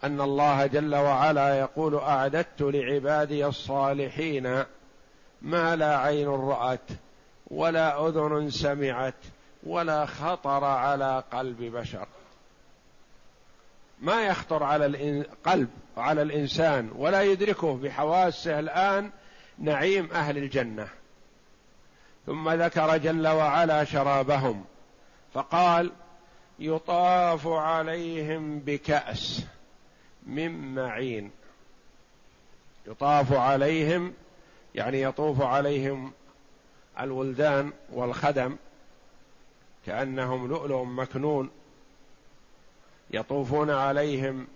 أن 0.03 0.21
الله 0.21 0.65
جل 0.65 0.95
وعلا 0.95 1.59
يقول 1.59 1.95
أعددت 1.95 2.61
لعبادي 2.61 3.45
الصالحين 3.45 4.63
ما 5.41 5.75
لا 5.75 5.97
عين 5.97 6.27
رأت 6.27 6.89
ولا 7.47 8.07
أذن 8.07 8.49
سمعت 8.49 9.13
ولا 9.63 10.05
خطر 10.05 10.63
على 10.63 11.23
قلب 11.31 11.61
بشر. 11.61 12.07
ما 14.01 14.21
يخطر 14.21 14.63
على 14.63 14.85
القلب 14.85 15.69
على 15.97 16.21
الإنسان 16.21 16.91
ولا 16.95 17.21
يدركه 17.21 17.75
بحواسه 17.77 18.59
الآن 18.59 19.11
نعيم 19.57 20.09
أهل 20.11 20.37
الجنة. 20.37 20.87
ثم 22.25 22.49
ذكر 22.49 22.97
جل 22.97 23.27
وعلا 23.27 23.83
شرابهم 23.83 24.65
فقال 25.33 25.91
يطاف 26.59 27.47
عليهم 27.47 28.59
بكأس 28.59 29.45
من 30.25 30.75
معين. 30.75 31.31
يطاف 32.87 33.33
عليهم 33.33 34.13
يعني 34.75 35.01
يطوف 35.01 35.41
عليهم 35.41 36.11
الولدان 36.99 37.73
والخدم 37.89 38.55
كأنهم 39.85 40.47
لؤلؤ 40.47 40.83
مكنون 40.83 41.49
يطوفون 43.11 43.69
عليهم 43.69 44.47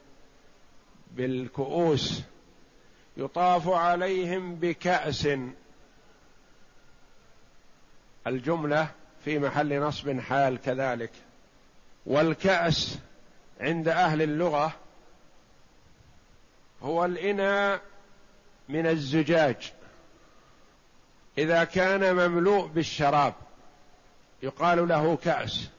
بالكؤوس 1.11 2.21
يطاف 3.17 3.69
عليهم 3.69 4.55
بكأس. 4.55 5.27
الجملة 8.27 8.91
في 9.25 9.39
محل 9.39 9.79
نصب 9.79 10.19
حال 10.19 10.61
كذلك. 10.61 11.11
والكأس 12.07 12.97
عند 13.61 13.87
أهل 13.87 14.21
اللغة 14.21 14.71
هو 16.83 17.05
الإناء 17.05 17.81
من 18.69 18.87
الزجاج. 18.87 19.73
إذا 21.37 21.63
كان 21.63 22.15
مملوء 22.15 22.67
بالشراب 22.67 23.33
يقال 24.43 24.87
له 24.87 25.15
كأس. 25.15 25.69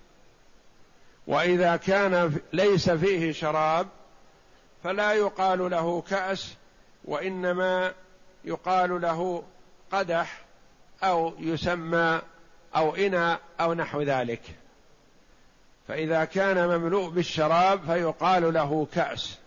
وإذا 1.27 1.77
كان 1.77 2.41
ليس 2.53 2.91
فيه 2.91 3.33
شراب 3.33 3.89
فلا 4.85 5.13
يقال 5.13 5.71
له 5.71 6.01
كأس 6.01 6.55
وإنما 7.05 7.93
يقال 8.45 9.01
له 9.01 9.43
قدح 9.93 10.41
أو 11.03 11.35
يسمى 11.39 12.21
أو 12.77 12.97
إناء 12.97 13.41
أو 13.61 13.75
نحو 13.75 14.03
ذلك. 14.03 14.43
فإذا 15.89 16.25
كان 16.25 16.69
مملوء 16.69 17.09
بالشراب 17.09 17.81
فيقال 17.87 18.55
له 18.55 18.87
كأس. 18.95 19.39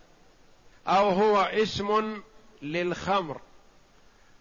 أو 0.86 1.08
هو 1.08 1.40
اسم 1.40 2.20
للخمر 2.62 3.40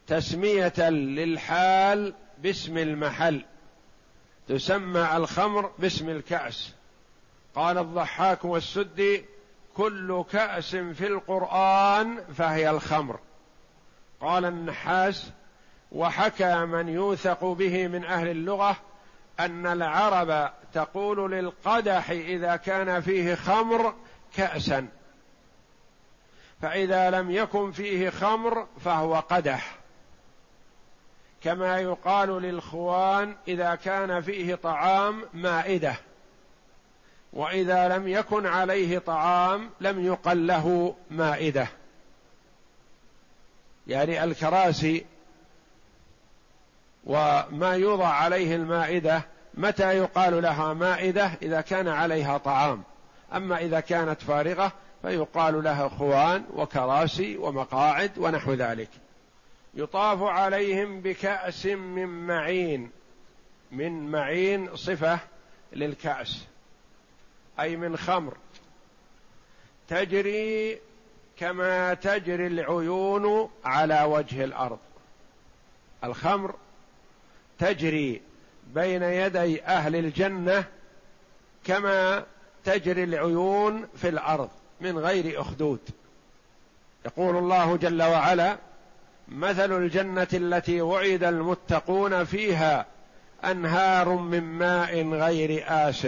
تسمية 0.08 0.90
للحال 0.90 2.14
باسم 2.38 2.78
المحل. 2.78 3.46
تسمى 4.48 5.10
الخمر 5.16 5.72
باسم 5.80 6.10
الكأس. 6.10 6.74
قال 7.56 7.78
الضحاك 7.78 8.46
والسدي 8.46 9.26
كل 9.76 10.24
كأس 10.32 10.76
في 10.76 11.08
القرآن 11.08 12.24
فهي 12.38 12.70
الخمر. 12.70 13.20
قال 14.22 14.46
النحاس 14.46 15.32
وحكى 15.92 16.56
من 16.66 16.90
يوثق 16.90 17.46
به 17.46 17.88
من 17.88 18.06
أهل 18.06 18.28
اللغة 18.28 18.78
أن 19.46 19.68
العرب 19.68 20.52
تقول 20.74 21.32
للقدح 21.32 22.10
إذا 22.10 22.56
كان 22.56 23.02
فيه 23.02 23.36
خمر 23.36 23.94
كأسا. 24.36 24.88
فإذا 26.62 27.10
لم 27.10 27.32
يكن 27.32 27.72
فيه 27.72 28.10
خمر 28.10 28.68
فهو 28.86 29.16
قدح. 29.16 29.76
كما 31.44 31.80
يقال 31.80 32.30
للخوان 32.42 33.36
إذا 33.48 33.76
كان 33.76 34.22
فيه 34.22 34.56
طعام 34.56 35.24
مائدة. 35.34 35.96
وإذا 37.34 37.98
لم 37.98 38.08
يكن 38.08 38.46
عليه 38.46 39.00
طعام 39.00 39.70
لم 39.82 40.06
يقل 40.06 40.48
له 40.48 40.96
مائدة. 41.12 41.68
يعني 43.88 44.24
الكراسي 44.24 45.06
وما 47.06 47.76
يوضع 47.76 48.08
عليه 48.08 48.56
المائدة 48.56 49.22
متى 49.54 49.98
يقال 49.98 50.42
لها 50.42 50.74
مائدة؟ 50.74 51.32
إذا 51.42 51.62
كان 51.62 51.88
عليها 51.88 52.38
طعام. 52.38 52.84
أما 53.34 53.58
إذا 53.58 53.80
كانت 53.80 54.22
فارغة 54.22 54.72
فيقال 55.02 55.64
لها 55.64 55.90
خوان 55.90 56.46
وكراسي 56.54 57.38
ومقاعد 57.38 58.12
ونحو 58.18 58.54
ذلك. 58.54 58.90
يطاف 59.74 60.24
عليهم 60.24 61.02
بكأس 61.02 61.66
من 61.66 62.28
معين. 62.28 62.92
من 63.72 64.12
معين 64.12 64.76
صفة 64.76 65.20
للكأس. 65.74 66.46
أي 67.60 67.76
من 67.76 67.98
خمر. 67.98 68.38
تجري 69.88 70.80
كما 71.38 71.94
تجري 71.94 72.48
العيون 72.48 73.50
على 73.66 74.04
وجه 74.04 74.44
الأرض. 74.44 74.80
الخمر 76.04 76.56
تجري 77.62 78.22
بين 78.74 79.04
يدي 79.04 79.64
أهل 79.64 79.96
الجنة 79.96 80.64
كما 81.64 82.24
تجري 82.66 83.04
العيون 83.04 83.88
في 83.96 84.10
الأرض 84.10 84.50
من 84.82 84.98
غير 84.98 85.42
أخدود. 85.42 85.80
يقول 87.06 87.38
الله 87.38 87.78
جل 87.78 88.04
وعلا 88.04 88.58
مثل 89.28 89.78
الجنة 89.78 90.28
التي 90.34 90.82
وعد 90.82 91.24
المتقون 91.24 92.24
فيها 92.24 92.86
أنهار 93.46 94.10
من 94.10 94.44
ماء 94.44 95.08
غير 95.08 95.64
آس 95.68 96.08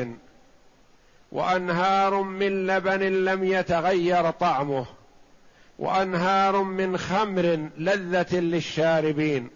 وأنهار 1.32 2.22
من 2.22 2.68
لبن 2.68 3.00
لم 3.26 3.44
يتغير 3.44 4.32
طعمه 4.32 4.86
وأنهار 5.80 6.64
من 6.64 6.98
خمر 6.98 7.70
لذة 7.78 8.40
للشاربين 8.40 9.50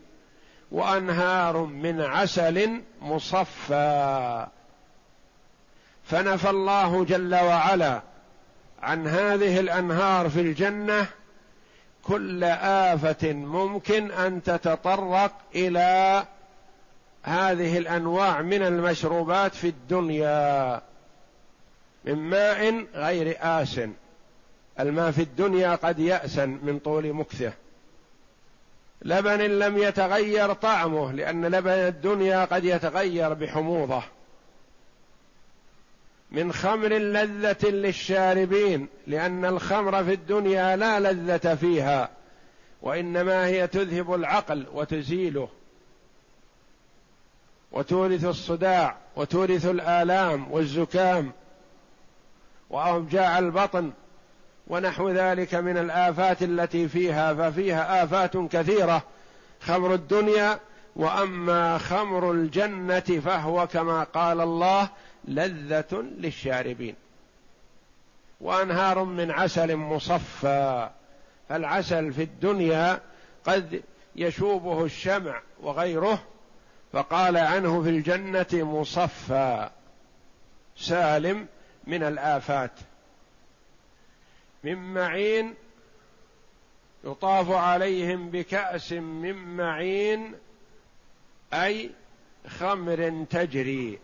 وأنهار 0.71 1.57
من 1.57 2.01
عسل 2.01 2.81
مصفى. 3.01 4.47
فنفى 6.03 6.49
الله 6.49 7.05
جل 7.05 7.35
وعلا 7.35 8.01
عن 8.81 9.07
هذه 9.07 9.59
الأنهار 9.59 10.29
في 10.29 10.41
الجنة 10.41 11.07
كل 12.03 12.43
آفة 12.43 13.33
ممكن 13.33 14.11
أن 14.11 14.43
تتطرق 14.43 15.31
إلى 15.55 16.25
هذه 17.23 17.77
الأنواع 17.77 18.41
من 18.41 18.61
المشروبات 18.61 19.55
في 19.55 19.67
الدنيا 19.67 20.81
من 22.05 22.15
ماء 22.15 22.85
غير 22.93 23.37
آس 23.41 23.81
الماء 24.79 25.11
في 25.11 25.21
الدنيا 25.21 25.75
قد 25.75 25.99
يأسن 25.99 26.59
من 26.63 26.79
طول 26.79 27.13
مكثه. 27.13 27.53
لبن 29.01 29.41
لم 29.41 29.77
يتغير 29.77 30.53
طعمه 30.53 31.11
لأن 31.11 31.45
لبن 31.45 31.71
الدنيا 31.71 32.45
قد 32.45 32.65
يتغير 32.65 33.33
بحموضة. 33.33 34.03
من 36.31 36.53
خمر 36.53 36.87
لذة 36.87 37.69
للشاربين 37.69 38.87
لأن 39.07 39.45
الخمر 39.45 40.03
في 40.03 40.13
الدنيا 40.13 40.75
لا 40.75 40.99
لذة 40.99 41.55
فيها 41.55 42.09
وإنما 42.81 43.45
هي 43.45 43.67
تذهب 43.67 44.13
العقل 44.13 44.65
وتزيله. 44.73 45.49
وتورث 47.71 48.25
الصداع 48.25 48.97
وتورث 49.15 49.65
الآلام 49.65 50.51
والزكام 50.51 51.31
وأوجاع 52.69 53.39
البطن 53.39 53.91
ونحو 54.69 55.09
ذلك 55.09 55.55
من 55.55 55.77
الآفات 55.77 56.43
التي 56.43 56.87
فيها 56.87 57.33
ففيها 57.33 58.03
آفات 58.03 58.37
كثيرة. 58.37 59.03
خمر 59.61 59.93
الدنيا 59.93 60.59
وأما 60.95 61.77
خمر 61.77 62.31
الجنة 62.31 62.99
فهو 62.99 63.67
كما 63.67 64.03
قال 64.03 64.41
الله 64.41 64.89
لذة 65.27 66.03
للشاربين. 66.17 66.95
وأنهار 68.41 69.03
من 69.03 69.31
عسل 69.31 69.75
مصفى. 69.75 70.89
فالعسل 71.49 72.13
في 72.13 72.23
الدنيا 72.23 72.99
قد 73.45 73.81
يشوبه 74.15 74.85
الشمع 74.85 75.41
وغيره 75.61 76.23
فقال 76.93 77.37
عنه 77.37 77.83
في 77.83 77.89
الجنة 77.89 78.47
مصفى. 78.53 79.69
سالم 80.77 81.47
من 81.87 82.03
الآفات. 82.03 82.71
من 84.63 84.93
معين 84.93 85.53
يطاف 87.03 87.51
عليهم 87.51 88.29
بكأس 88.29 88.93
من 88.93 89.55
معين 89.57 90.35
أي 91.53 91.91
خمر 92.47 93.25
تجري. 93.29 93.99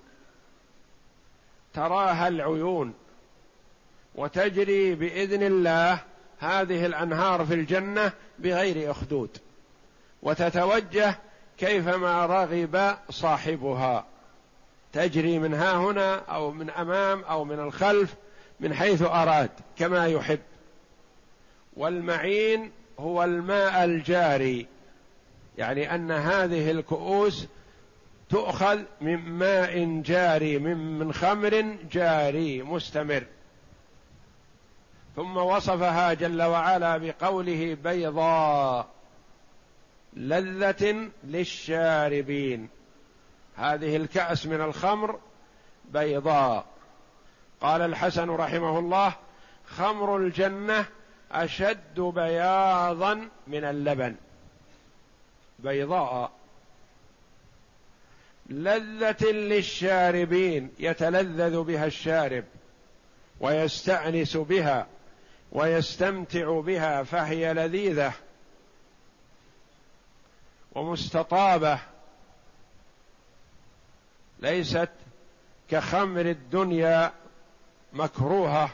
تراها 1.73 2.27
العيون 2.27 2.93
وتجري 4.15 4.95
بإذن 4.95 5.43
الله 5.43 5.99
هذه 6.39 6.85
الأنهار 6.85 7.45
في 7.45 7.53
الجنة 7.53 8.11
بغير 8.39 8.91
أخدود. 8.91 9.37
وتتوجه 10.21 11.15
كيفما 11.57 12.25
رغب 12.25 12.97
صاحبها. 13.09 14.05
تجري 14.93 15.39
من 15.39 15.53
ها 15.53 15.75
هنا 15.75 16.15
أو 16.15 16.51
من 16.51 16.69
أمام 16.69 17.23
أو 17.23 17.45
من 17.45 17.59
الخلف 17.59 18.15
من 18.63 18.73
حيث 18.73 19.01
أراد 19.01 19.49
كما 19.77 20.07
يحب. 20.07 20.39
والمعين 21.73 22.71
هو 22.99 23.23
الماء 23.23 23.83
الجاري 23.83 24.67
يعني 25.57 25.95
أن 25.95 26.11
هذه 26.11 26.71
الكؤوس 26.71 27.47
تؤخذ 28.29 28.81
من 29.01 29.17
ماء 29.17 30.01
جاري 30.01 30.59
من 30.59 30.99
من 30.99 31.13
خمر 31.13 31.77
جاري 31.91 32.63
مستمر. 32.63 33.23
ثم 35.15 35.37
وصفها 35.37 36.13
جل 36.13 36.41
وعلا 36.41 36.97
بقوله 36.97 37.77
بيضاء 37.83 38.87
لذة 40.13 41.09
للشاربين. 41.23 42.69
هذه 43.55 43.95
الكأس 43.95 44.45
من 44.45 44.61
الخمر 44.61 45.19
بيضاء. 45.91 46.72
قال 47.63 47.81
الحسن 47.81 48.29
رحمه 48.29 48.79
الله 48.79 49.13
خمر 49.65 50.17
الجنة 50.17 50.85
أشد 51.31 51.99
بياضا 51.99 53.29
من 53.47 53.63
اللبن. 53.63 54.15
بيضاء. 55.59 56.31
لذة 58.49 59.31
للشاربين 59.31 60.71
يتلذذ 60.79 61.63
بها 61.63 61.85
الشارب 61.85 62.43
ويستأنس 63.39 64.37
بها 64.37 64.87
ويستمتع 65.51 66.59
بها 66.59 67.03
فهي 67.03 67.53
لذيذة 67.53 68.13
ومستطابة. 70.75 71.79
ليست 74.39 74.89
كخمر 75.69 76.25
الدنيا 76.25 77.22
مكروهة 77.93 78.69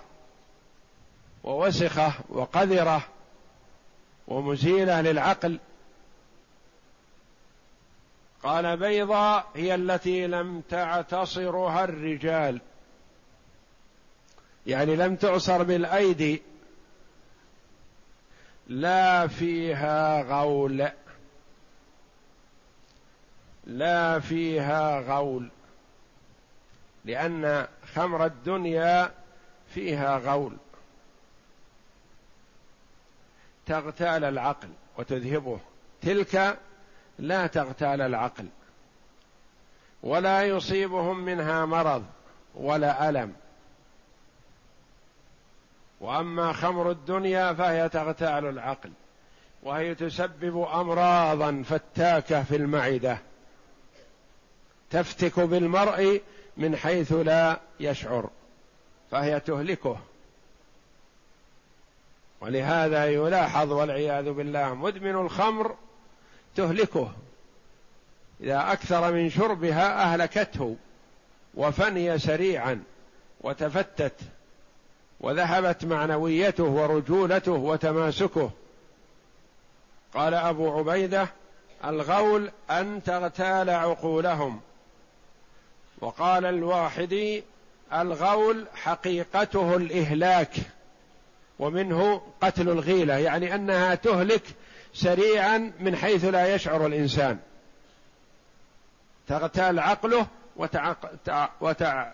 ووسخة 1.44 2.14
وقذرة 2.30 3.02
ومزيلة 4.28 5.02
للعقل. 5.02 5.60
قال 8.44 8.78
بيضاء 8.78 9.48
هي 9.56 9.76
التي 9.76 10.28
لم 10.28 10.62
تعتصرها 10.62 11.84
الرجال. 11.84 12.62
يعني 14.68 14.96
لم 14.96 15.16
تعصر 15.16 15.64
بالأيدي. 15.64 16.42
لا 18.68 19.28
فيها 19.28 20.22
غول. 20.22 20.90
لا 23.66 24.20
فيها 24.20 25.00
غول. 25.00 25.50
لأن 27.06 27.68
خمر 27.94 28.26
الدنيا 28.26 29.12
فيها 29.74 30.18
غول. 30.18 30.58
تغتال 33.66 34.24
العقل 34.24 34.70
وتذهبه. 34.98 35.60
تلك 36.02 36.60
لا 37.20 37.48
تغتال 37.48 38.02
العقل. 38.02 38.48
ولا 40.04 40.44
يصيبهم 40.44 41.20
منها 41.20 41.66
مرض 41.66 42.06
ولا 42.56 43.10
ألم. 43.10 43.34
وأما 46.00 46.54
خمر 46.54 46.92
الدنيا 46.92 47.54
فهي 47.54 47.90
تغتال 47.90 48.46
العقل. 48.46 48.92
وهي 49.64 49.96
تسبب 49.96 50.62
امراضا 50.62 51.64
فتاكة 51.66 52.44
في 52.44 52.56
المعدة. 52.56 53.18
تفتك 54.90 55.40
بالمرء 55.40 56.22
من 56.60 56.76
حيث 56.76 57.12
لا 57.12 57.60
يشعر 57.80 58.30
فهي 59.12 59.40
تهلكه. 59.40 59.98
ولهذا 62.42 63.06
يلاحظ 63.06 63.72
والعياذ 63.72 64.32
بالله 64.32 64.74
مدمن 64.74 65.16
الخمر 65.16 65.76
تهلكه. 66.56 67.12
إذا 68.42 68.72
أكثر 68.72 69.12
من 69.12 69.30
شربها 69.30 70.04
أهلكته 70.04 70.76
وفني 71.56 72.20
سريعا 72.20 72.84
وتفتت 73.42 74.16
وذهبت 75.20 75.86
معنويته 75.86 76.64
ورجولته 76.64 77.52
وتماسكه. 77.52 78.52
قال 80.14 80.34
أبو 80.34 80.78
عبيدة 80.78 81.28
الغول 81.86 82.52
أن 82.70 83.04
تغتال 83.04 83.70
عقولهم. 83.70 84.62
وقال 86.02 86.46
الواحدي 86.46 87.44
الغول 87.94 88.66
حقيقته 88.76 89.76
الإهلاك 89.76 90.54
ومنه 91.60 92.22
قتل 92.42 92.70
الغيلة 92.70 93.18
يعني 93.18 93.56
أنها 93.56 93.96
تهلك 93.96 94.44
سريعا 94.94 95.72
من 95.80 95.96
حيث 95.96 96.26
لا 96.26 96.56
يشعر 96.56 96.86
الإنسان. 96.86 97.40
تغتال 99.28 99.80
عقله 99.80 100.28
وتعق... 100.56 101.12
وتع... 101.62 102.12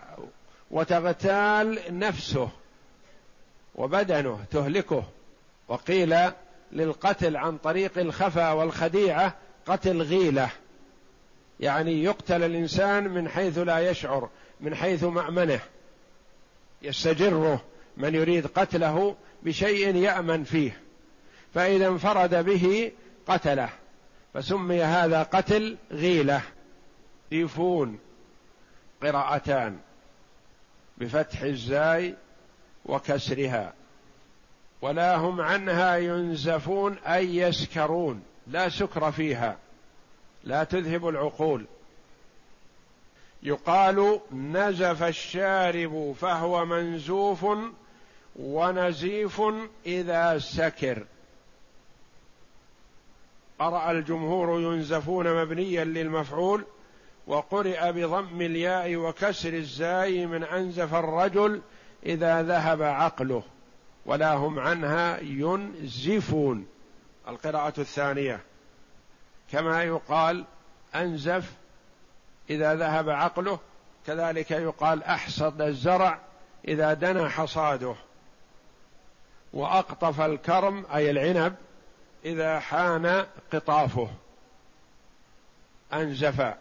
وتغتال 0.70 1.80
نفسه 1.90 2.48
وبدنه 3.74 4.44
تهلكه. 4.50 5.04
وقيل 5.68 6.16
للقتل 6.72 7.36
عن 7.36 7.58
طريق 7.58 7.98
الخفا 7.98 8.52
والخديعة 8.52 9.34
قتل 9.66 10.02
غيلة. 10.02 10.50
يعني 11.60 12.04
يقتل 12.04 12.42
الإنسان 12.42 13.08
من 13.08 13.28
حيث 13.28 13.58
لا 13.58 13.90
يشعر 13.90 14.28
من 14.60 14.74
حيث 14.74 15.04
مأمنه. 15.04 15.60
يستجره 16.82 17.64
من 17.96 18.14
يريد 18.14 18.46
قتله 18.46 19.16
بشيء 19.42 19.96
يأمن 19.96 20.44
فيه. 20.44 20.80
فإذا 21.54 21.88
انفرد 21.88 22.44
به 22.44 22.92
قتله. 23.28 23.68
فسمي 24.34 24.82
هذا 24.82 25.22
قتل 25.22 25.76
غيلة. 25.92 26.42
يفون. 27.32 27.98
قراءتان. 29.02 29.78
بفتح 30.98 31.40
الزاي 31.40 32.14
وكسرها. 32.84 33.72
ولا 34.82 35.16
هم 35.16 35.40
عنها 35.40 35.96
ينزفون 35.96 36.98
أي 36.98 37.36
يسكرون. 37.36 38.22
لا 38.46 38.68
سكر 38.68 39.12
فيها. 39.12 39.56
لا 40.46 40.64
تذهب 40.64 41.08
العقول. 41.08 41.64
يقال 43.42 44.20
نزف 44.32 45.02
الشارب 45.02 46.14
فهو 46.20 46.64
منزوف 46.64 47.46
ونزيف 48.36 49.42
إذا 49.86 50.38
سكر. 50.38 51.04
قرأ 53.58 53.90
الجمهور 53.90 54.60
ينزفون 54.60 55.42
مبنيا 55.42 55.84
للمفعول 55.84 56.64
وقرئ 57.26 57.92
بضم 57.92 58.40
الياء 58.40 58.96
وكسر 58.96 59.52
الزاي 59.52 60.26
من 60.26 60.44
أنزف 60.44 60.94
الرجل 60.94 61.60
إذا 62.06 62.42
ذهب 62.42 62.82
عقله 62.82 63.42
ولا 64.06 64.34
هم 64.34 64.58
عنها 64.58 65.20
ينزفون. 65.20 66.66
القراءة 67.28 67.80
الثانية. 67.80 68.40
كما 69.52 69.82
يقال 69.82 70.44
أنزف 70.94 71.52
إذا 72.50 72.74
ذهب 72.74 73.10
عقله 73.10 73.58
كذلك 74.06 74.50
يقال 74.50 75.02
أحصد 75.02 75.60
الزرع 75.60 76.18
إذا 76.68 76.94
دنا 76.94 77.28
حصاده. 77.28 77.94
وأقطف 79.52 80.20
الكرم 80.20 80.86
أي 80.94 81.10
العنب 81.10 81.54
إذا 82.24 82.60
حان 82.60 83.26
قطافه. 83.52 84.08
أنزف. 85.92 86.54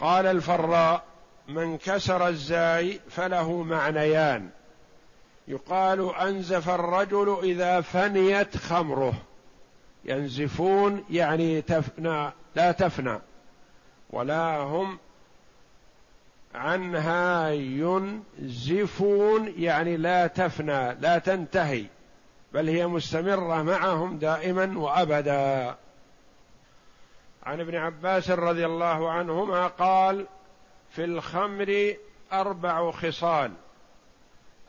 قال 0.00 0.26
الفراء 0.26 1.04
من 1.48 1.78
كسر 1.78 2.28
الزاي 2.28 3.00
فله 3.10 3.62
معنيان 3.62 4.50
يقال 5.48 6.14
أنزف 6.14 6.70
الرجل 6.70 7.38
إذا 7.42 7.80
فنيت 7.80 8.56
خمره. 8.56 9.14
ينزفون 10.04 11.04
يعني 11.10 11.62
تفنى 11.62 12.32
لا 12.54 12.72
تفنى 12.72 13.18
ولا 14.10 14.56
هم 14.56 14.98
عنها 16.54 17.50
ينزفون 17.50 19.54
يعني 19.56 19.96
لا 19.96 20.26
تفنى 20.26 20.94
لا 20.94 21.18
تنتهي 21.18 21.86
بل 22.52 22.68
هي 22.68 22.86
مستمرة 22.86 23.62
معهم 23.62 24.18
دائما 24.18 24.78
وابدا. 24.78 25.76
عن 27.42 27.60
ابن 27.60 27.74
عباس 27.74 28.30
رضي 28.30 28.66
الله 28.66 29.10
عنهما 29.10 29.66
قال 29.66 30.26
في 30.90 31.04
الخمر 31.04 31.94
أربع 32.32 32.90
خصال 32.90 33.52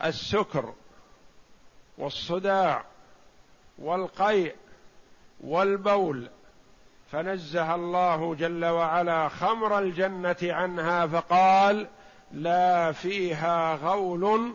السكر 0.03 0.73
والصداع 1.97 2.85
والقيء 3.77 4.55
والبول. 5.45 6.29
فنزه 7.11 7.75
الله 7.75 8.35
جل 8.35 8.65
وعلا 8.65 9.29
خمر 9.29 9.79
الجنة 9.79 10.35
عنها 10.43 11.07
فقال 11.07 11.87
لا 12.31 12.91
فيها 12.91 13.75
غول 13.75 14.53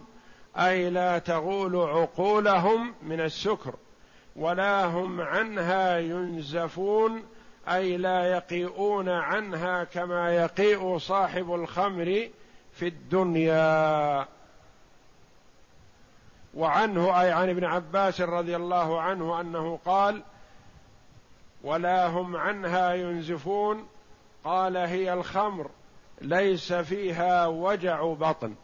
أي 0.57 0.91
لا 0.91 1.19
تغول 1.19 1.77
عقولهم 1.77 2.95
من 3.03 3.21
السكر 3.21 3.75
ولا 4.37 4.85
هم 4.85 5.21
عنها 5.21 5.99
ينزفون 5.99 7.23
أي 7.69 7.97
لا 7.97 8.25
يقيئون 8.25 9.09
عنها 9.09 9.85
كما 9.85 10.35
يقيء 10.35 10.99
صاحب 10.99 11.55
الخمر 11.55 12.29
في 12.73 12.87
الدنيا. 12.89 14.27
وعنه 16.55 17.21
أي 17.21 17.33
عن 17.33 17.49
ابن 17.49 17.65
عباس 17.65 18.21
رضي 18.21 18.57
الله 18.57 19.01
عنه 19.01 19.41
أنه 19.41 19.79
قال 19.85 20.23
ولا 21.65 22.07
هم 22.07 22.37
عنها 22.37 22.95
ينزفون. 22.95 23.89
قال 24.45 24.77
هي 24.77 25.13
الخمر 25.13 25.71
ليس 26.21 26.73
فيها 26.73 27.47
وجع 27.47 28.03
بطن. 28.03 28.55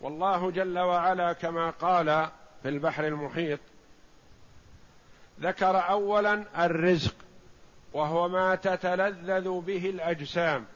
والله 0.00 0.50
جل 0.50 0.78
وعلا 0.78 1.32
كما 1.32 1.70
قال 1.70 2.28
في 2.62 2.68
البحر 2.68 3.06
المحيط 3.06 3.60
ذكر 5.40 5.90
اولا 5.90 6.64
الرزق 6.64 7.14
وهو 7.92 8.28
ما 8.28 8.54
تتلذذ 8.54 9.60
به 9.60 9.90
الأجسام 9.90 10.66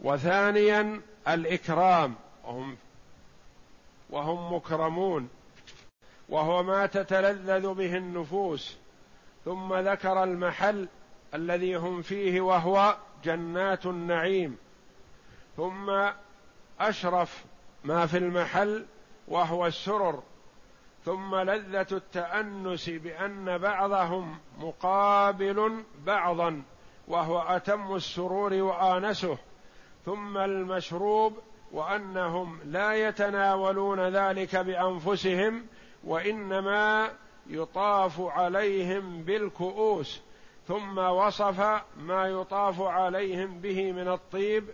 وثانيا 0.00 1.00
الإكرام 1.28 2.14
وهم 2.44 2.76
وهم 4.10 4.54
مكرمون 4.54 5.28
وهو 6.28 6.62
ما 6.62 6.86
تتلذذ 6.86 7.74
به 7.74 7.96
النفوس. 7.96 8.76
ثم 9.46 9.74
ذكر 9.74 10.22
المحل 10.24 10.88
الذي 11.34 11.76
هم 11.76 12.02
فيه 12.02 12.40
وهو 12.40 12.96
جنات 13.24 13.86
النعيم. 13.86 14.56
ثم 15.56 16.10
أشرف 16.80 17.44
ما 17.84 18.06
في 18.06 18.18
المحل 18.18 18.86
وهو 19.28 19.66
السرر. 19.66 20.22
ثم 21.04 21.36
لذة 21.36 21.86
التأنس 21.92 22.90
بأن 22.90 23.58
بعضهم 23.58 24.38
مقابل 24.58 25.84
بعضا 26.06 26.62
وهو 27.08 27.38
أتم 27.38 27.94
السرور 27.94 28.54
وآنسه. 28.54 29.38
ثم 30.06 30.36
المشروب 30.36 31.38
وأنهم 31.72 32.60
لا 32.64 32.94
يتناولون 33.08 34.00
ذلك 34.00 34.56
بأنفسهم 34.56 35.66
وإنما 36.04 37.10
يطاف 37.48 38.20
عليهم 38.20 39.22
بالكؤوس 39.22 40.20
ثم 40.68 40.98
وصف 40.98 41.82
ما 41.96 42.26
يطاف 42.26 42.80
عليهم 42.80 43.60
به 43.60 43.92
من 43.92 44.08
الطيب 44.08 44.64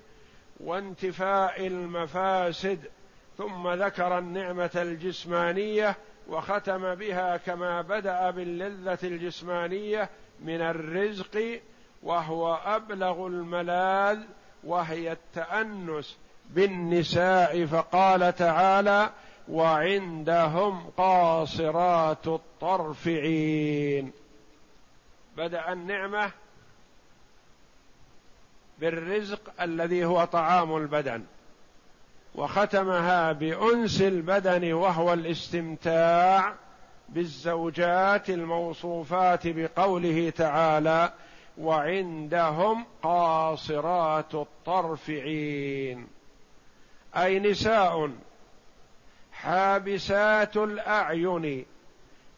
وانتفاء 0.60 1.66
المفاسد 1.66 2.78
ثم 3.38 3.68
ذكر 3.68 4.18
النعمة 4.18 4.70
الجسمانية 4.76 5.96
وختم 6.28 6.94
بها 6.94 7.36
كما 7.36 7.82
بدأ 7.82 8.30
باللذة 8.30 8.98
الجسمانية 9.02 10.10
من 10.40 10.60
الرزق 10.60 11.60
وهو 12.02 12.54
أبلغ 12.54 13.26
الملاذ 13.26 14.18
وهي 14.64 15.12
التأنس 15.12 16.18
بالنساء. 16.50 17.66
فقال 17.66 18.34
تعالى 18.34 19.10
وعندهم 19.48 20.90
قاصرات 20.96 22.26
الطرف 22.26 23.08
عين 23.08 24.12
بدأ 25.36 25.72
النعمة 25.72 26.30
بالرزق 28.78 29.62
الذي 29.62 30.04
هو 30.04 30.24
طعام 30.24 30.76
البدن 30.76 31.24
وختمها 32.34 33.32
بأنس 33.32 34.02
البدن 34.02 34.72
وهو 34.72 35.12
الاستمتاع 35.12 36.54
بالزوجات 37.08 38.30
الموصوفات 38.30 39.40
بقوله 39.44 40.30
تعالى 40.30 41.12
وعندهم 41.58 42.84
قاصرات 43.02 44.34
الطرف 44.34 45.10
عين 45.10 46.06
أي 47.16 47.38
نساء 47.38 48.10
حابسات 49.42 50.56
الأعين 50.56 51.66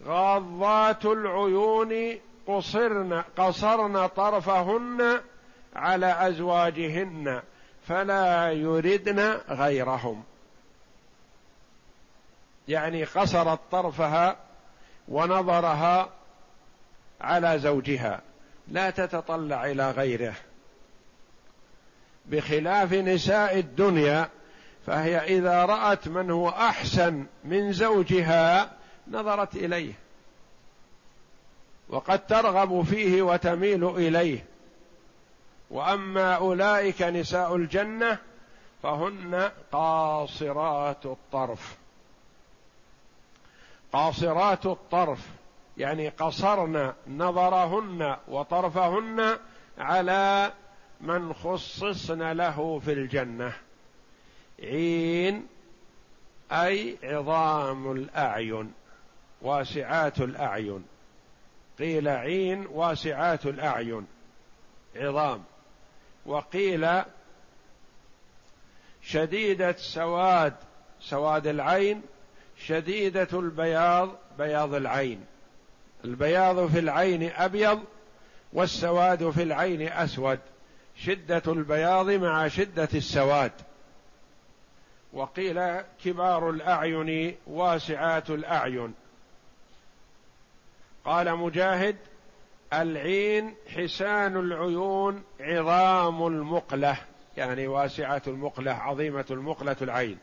غاضات 0.05 1.05
العيون 1.05 2.19
قصرن 2.47 3.23
قصرن 3.37 4.07
طرفهن 4.07 5.21
على 5.77 6.29
أزواجهن 6.29 7.43
فلا 7.89 8.53
يردن 8.53 9.21
غيرهم. 9.49 10.25
يعني 12.69 13.05
قصرت 13.05 13.61
طرفها 13.71 14.37
ونظرها 15.09 16.09
على 17.21 17.59
زوجها 17.59 18.21
لا 18.69 18.91
تتطلع 18.91 19.65
إلى 19.65 19.91
غيره. 19.91 20.35
بخلاف 22.27 22.93
نساء 22.93 23.59
الدنيا 23.59 24.29
فهي 24.87 25.19
إذا 25.19 25.65
رأت 25.65 26.09
من 26.09 26.31
هو 26.31 26.49
أحسن 26.49 27.27
من 27.45 27.73
زوجها 27.73 28.71
نظرت 29.09 29.55
إليه. 29.55 29.93
وقد 31.89 32.27
ترغب 32.27 32.83
فيه 32.83 33.23
وتميل 33.23 33.85
إليه. 33.85 34.45
وأما 35.71 36.35
أولئك 36.35 37.03
نساء 37.03 37.57
الجنة 37.57 38.19
فهن 38.83 39.51
قاصرات 39.73 41.07
الطرف. 41.07 41.77
قاصرات 43.93 44.67
الطرف 44.67 45.19
يعني 45.77 46.09
قصرن 46.09 46.93
نظرهن 47.09 48.17
وطرفهن 48.29 49.39
على 49.79 50.53
من 51.01 51.33
خصصن 51.33 52.23
له 52.33 52.79
في 52.85 52.93
الجنة. 52.93 53.53
عين 54.63 55.47
أي 56.53 56.97
عظام 57.03 57.93
الأعين 57.93 58.73
واسعات 59.43 60.21
الأعين. 60.21 60.85
قيل 61.79 62.09
عين 62.09 62.67
واسعات 62.67 63.47
الأعين. 63.47 64.07
عظام. 64.97 65.45
وقيل 66.27 67.03
شديدة 69.03 69.73
سواد 69.73 70.55
سواد 71.01 71.47
العين 71.47 72.03
شديدة 72.67 73.29
البياض 73.33 74.11
بياض 74.39 74.75
العين. 74.75 75.25
البياض 76.05 76.67
في 76.67 76.79
العين 76.79 77.31
أبيض 77.31 77.85
والسواد 78.53 79.31
في 79.31 79.43
العين 79.43 79.83
أسود. 79.83 80.39
شدة 80.97 81.43
البياض 81.47 82.11
مع 82.11 82.49
شدة 82.49 82.89
السواد. 82.95 83.53
وقيل 85.15 85.81
كبار 86.05 86.51
الأعين 86.51 87.37
واسعات 87.47 88.31
الأعين. 88.31 88.95
قال 91.05 91.37
مجاهد 91.37 91.97
العين 92.73 93.55
حسان 93.77 94.37
العيون 94.37 95.23
عظام 95.41 96.27
المقلة 96.27 96.97
يعني 97.37 97.67
واسعة 97.67 98.23
المقلة 98.27 98.73
عظيمة 98.73 99.25
المقلة 99.31 99.77
العين. 99.83 100.19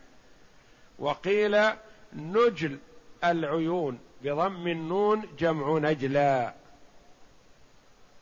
وقيل 0.99 1.57
نجل 2.13 2.79
العيون 3.23 3.99
بضم 4.21 4.67
النون 4.67 5.23
جمع 5.39 5.77
نجلا. 5.77 6.53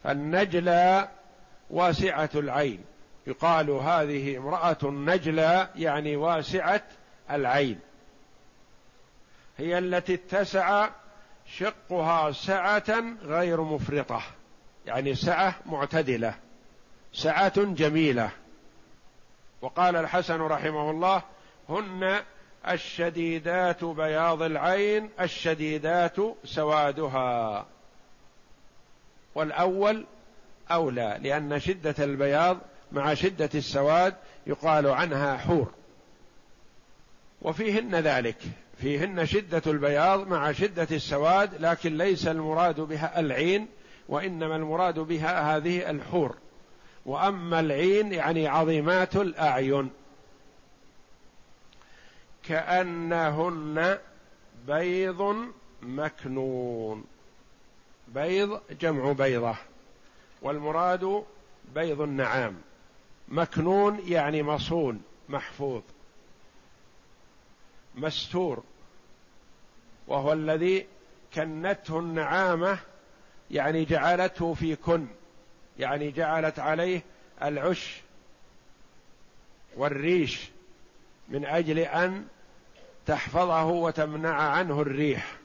فالنجلى 0.04 1.10
واسعة 1.70 2.30
العين. 2.36 2.84
يقال 3.30 3.70
هذه 3.70 4.38
امرأة 4.38 4.78
نجلى 4.84 5.70
يعني 5.76 6.16
واسعة 6.16 6.84
العين. 7.32 7.80
هي 9.58 9.78
التي 9.78 10.14
اتسع 10.14 10.90
شقها 11.46 12.32
سعة 12.32 13.04
غير 13.24 13.62
مفرطة. 13.62 14.22
يعني 14.86 15.16
سعة 15.16 15.56
معتدلة. 15.66 16.34
سعة 17.14 17.64
جميلة. 17.64 18.30
وقال 19.62 19.96
الحسن 19.96 20.42
رحمه 20.42 20.92
الله 20.92 21.22
هن 21.70 22.20
الشديدات 22.68 23.84
بياض 23.84 24.42
العين 24.42 25.10
الشديدات 25.22 26.16
سوادها. 26.44 27.66
والأول 29.36 30.06
أولى 30.72 31.18
لأن 31.22 31.60
شدة 31.60 31.96
البياض 32.00 32.58
مع 32.92 33.14
شدة 33.14 33.50
السواد 33.56 34.16
يقال 34.48 34.88
عنها 34.88 35.38
حور. 35.38 35.72
وفيهن 37.42 37.96
ذلك. 37.96 38.38
فيهن 38.78 39.26
شدة 39.26 39.62
البياض 39.68 40.28
مع 40.28 40.52
شدة 40.52 40.88
السواد 40.92 41.62
لكن 41.62 41.98
ليس 41.98 42.28
المراد 42.28 42.80
بها 42.80 43.20
العين 43.20 43.68
وإنما 44.10 44.56
المراد 44.56 45.00
بها 45.00 45.58
هذه 45.58 45.90
الحور. 45.90 46.36
وأما 47.06 47.60
العين 47.60 48.14
يعني 48.14 48.48
عظيمات 48.48 49.16
الأعين. 49.16 49.90
كأنهن 52.44 53.98
بيض 54.68 55.36
مكنون. 55.82 57.04
بيض 58.08 58.62
جمع 58.82 59.12
بيضة. 59.12 59.56
والمراد 60.42 61.24
بيض 61.76 62.02
النعام. 62.02 62.56
مكنون 63.30 64.00
يعني 64.08 64.44
مصون 64.44 65.02
محفوظ 65.30 65.82
مستور 67.96 68.64
وهو 70.08 70.34
الذي 70.34 70.88
كنته 71.34 72.00
النعامة 72.00 72.80
يعني 73.52 73.86
جعلته 73.86 74.54
في 74.54 74.76
كن 74.76 75.08
يعني 75.80 76.12
جعلت 76.12 76.60
عليه 76.60 77.02
العش 77.44 78.02
والريش 79.78 80.50
من 81.30 81.46
أجل 81.46 81.80
أن 81.80 82.28
تحفظه 83.06 83.66
وتمنع 83.66 84.34
عنه 84.34 84.82
الريح. 84.82 85.38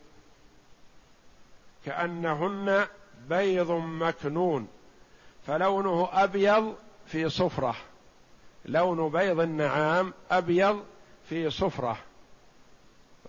كأنهن 1.87 2.87
بيض 3.29 3.71
مكنون 3.71 4.69
فلونه 5.47 6.09
أبيض 6.13 6.75
في 7.07 7.29
صفرة. 7.29 7.77
لون 8.65 9.09
بيض 9.09 9.41
النعام 9.41 10.13
أبيض 10.31 10.85
في 11.29 11.51
صفرة. 11.51 11.97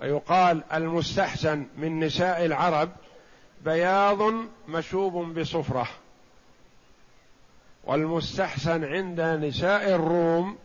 ويقال 0.01 0.63
المستحسن 0.73 1.67
من 1.77 1.99
نساء 1.99 2.45
العرب 2.45 2.89
بياض 3.65 4.33
مشوب 4.67 5.39
بصفرة. 5.39 5.87
والمستحسن 7.83 8.83
عند 8.83 9.21
نساء 9.21 9.95
الروم 9.95 10.57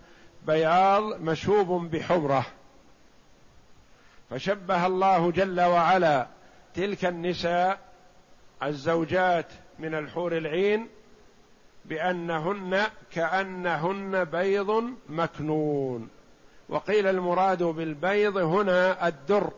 بياض 0.46 1.20
مشوب 1.20 1.90
بحمرة. 1.90 2.46
فشبه 4.30 4.86
الله 4.86 5.30
جل 5.30 5.60
وعلا 5.60 6.26
تلك 6.74 7.04
النساء 7.04 7.78
الزوجات 8.62 9.46
من 9.78 9.94
الحور 9.94 10.36
العين 10.36 10.88
بأنهن 11.84 12.86
كأنهن 13.12 14.24
بيض 14.24 14.84
مكنون. 15.08 16.08
وقيل 16.68 17.06
المراد 17.06 17.62
بالبيض 17.62 18.36
هنا 18.36 19.08
الدر. 19.08 19.50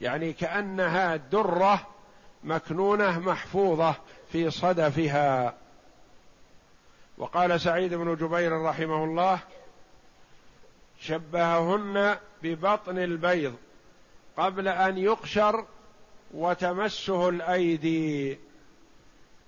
يعني 0.00 0.32
كأنها 0.32 1.16
درة 1.16 1.86
مكنونة 2.44 3.18
محفوظة 3.18 3.94
في 4.32 4.50
صدفها. 4.50 5.54
وقال 7.18 7.60
سعيد 7.60 7.94
بن 7.94 8.16
جبير 8.16 8.62
رحمه 8.62 9.04
الله 9.04 9.38
شبههن 11.00 12.16
ببطن 12.42 12.98
البيض 12.98 13.54
قبل 14.36 14.68
أن 14.68 14.98
يقشر 14.98 15.64
وتمسه 16.34 17.28
الأيدي. 17.28 18.38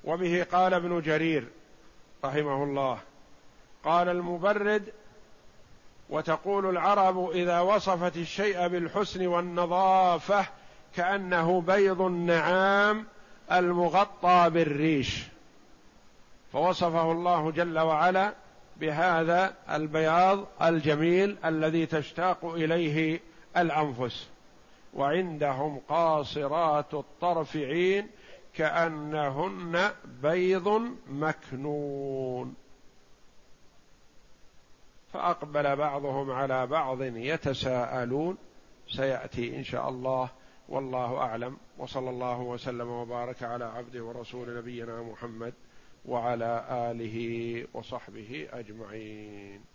وبه 0.04 0.46
قال 0.52 0.74
ابن 0.74 1.00
جرير 1.00 1.48
رحمه 2.24 2.64
الله 2.64 2.98
قال 3.84 4.08
المبرد 4.08 4.92
وتقول 6.10 6.66
العرب 6.66 7.30
إذا 7.30 7.60
وصفت 7.60 8.16
الشيء 8.16 8.68
بالحسن 8.68 9.26
والنظافة 9.26 10.46
كأنه 10.96 11.60
بيض 11.60 12.00
النعام 12.00 13.06
المغطى 13.52 14.50
بالريش. 14.50 15.22
فوصفه 16.52 17.12
الله 17.12 17.50
جل 17.50 17.78
وعلا 17.78 18.34
بهذا 18.76 19.54
البياض 19.70 20.46
الجميل 20.62 21.36
الذي 21.44 21.86
تشتاق 21.86 22.44
إليه 22.44 23.20
الأنفس. 23.56 24.28
وعندهم 24.94 25.80
قاصرات 25.88 26.94
الطرف 26.94 27.56
عين 27.56 28.08
كأنهن 28.54 29.90
بيض 30.22 30.82
مكنون. 31.06 32.54
فأقبل 35.12 35.76
بعضهم 35.76 36.30
على 36.30 36.66
بعض 36.66 37.02
يتساءلون. 37.02 38.36
سيأتي 38.88 39.56
إن 39.56 39.64
شاء 39.64 39.88
الله. 39.88 40.28
والله 40.68 41.16
أعلم. 41.16 41.56
وصلى 41.78 42.10
الله 42.10 42.40
وسلم 42.40 42.88
وبارك 42.88 43.42
على 43.42 43.64
عبده 43.64 44.04
ورسول 44.04 44.56
نبينا 44.58 45.02
محمد 45.02 45.54
وعلى 46.04 46.66
آله 46.70 47.66
وصحبه 47.74 48.48
أجمعين. 48.52 49.73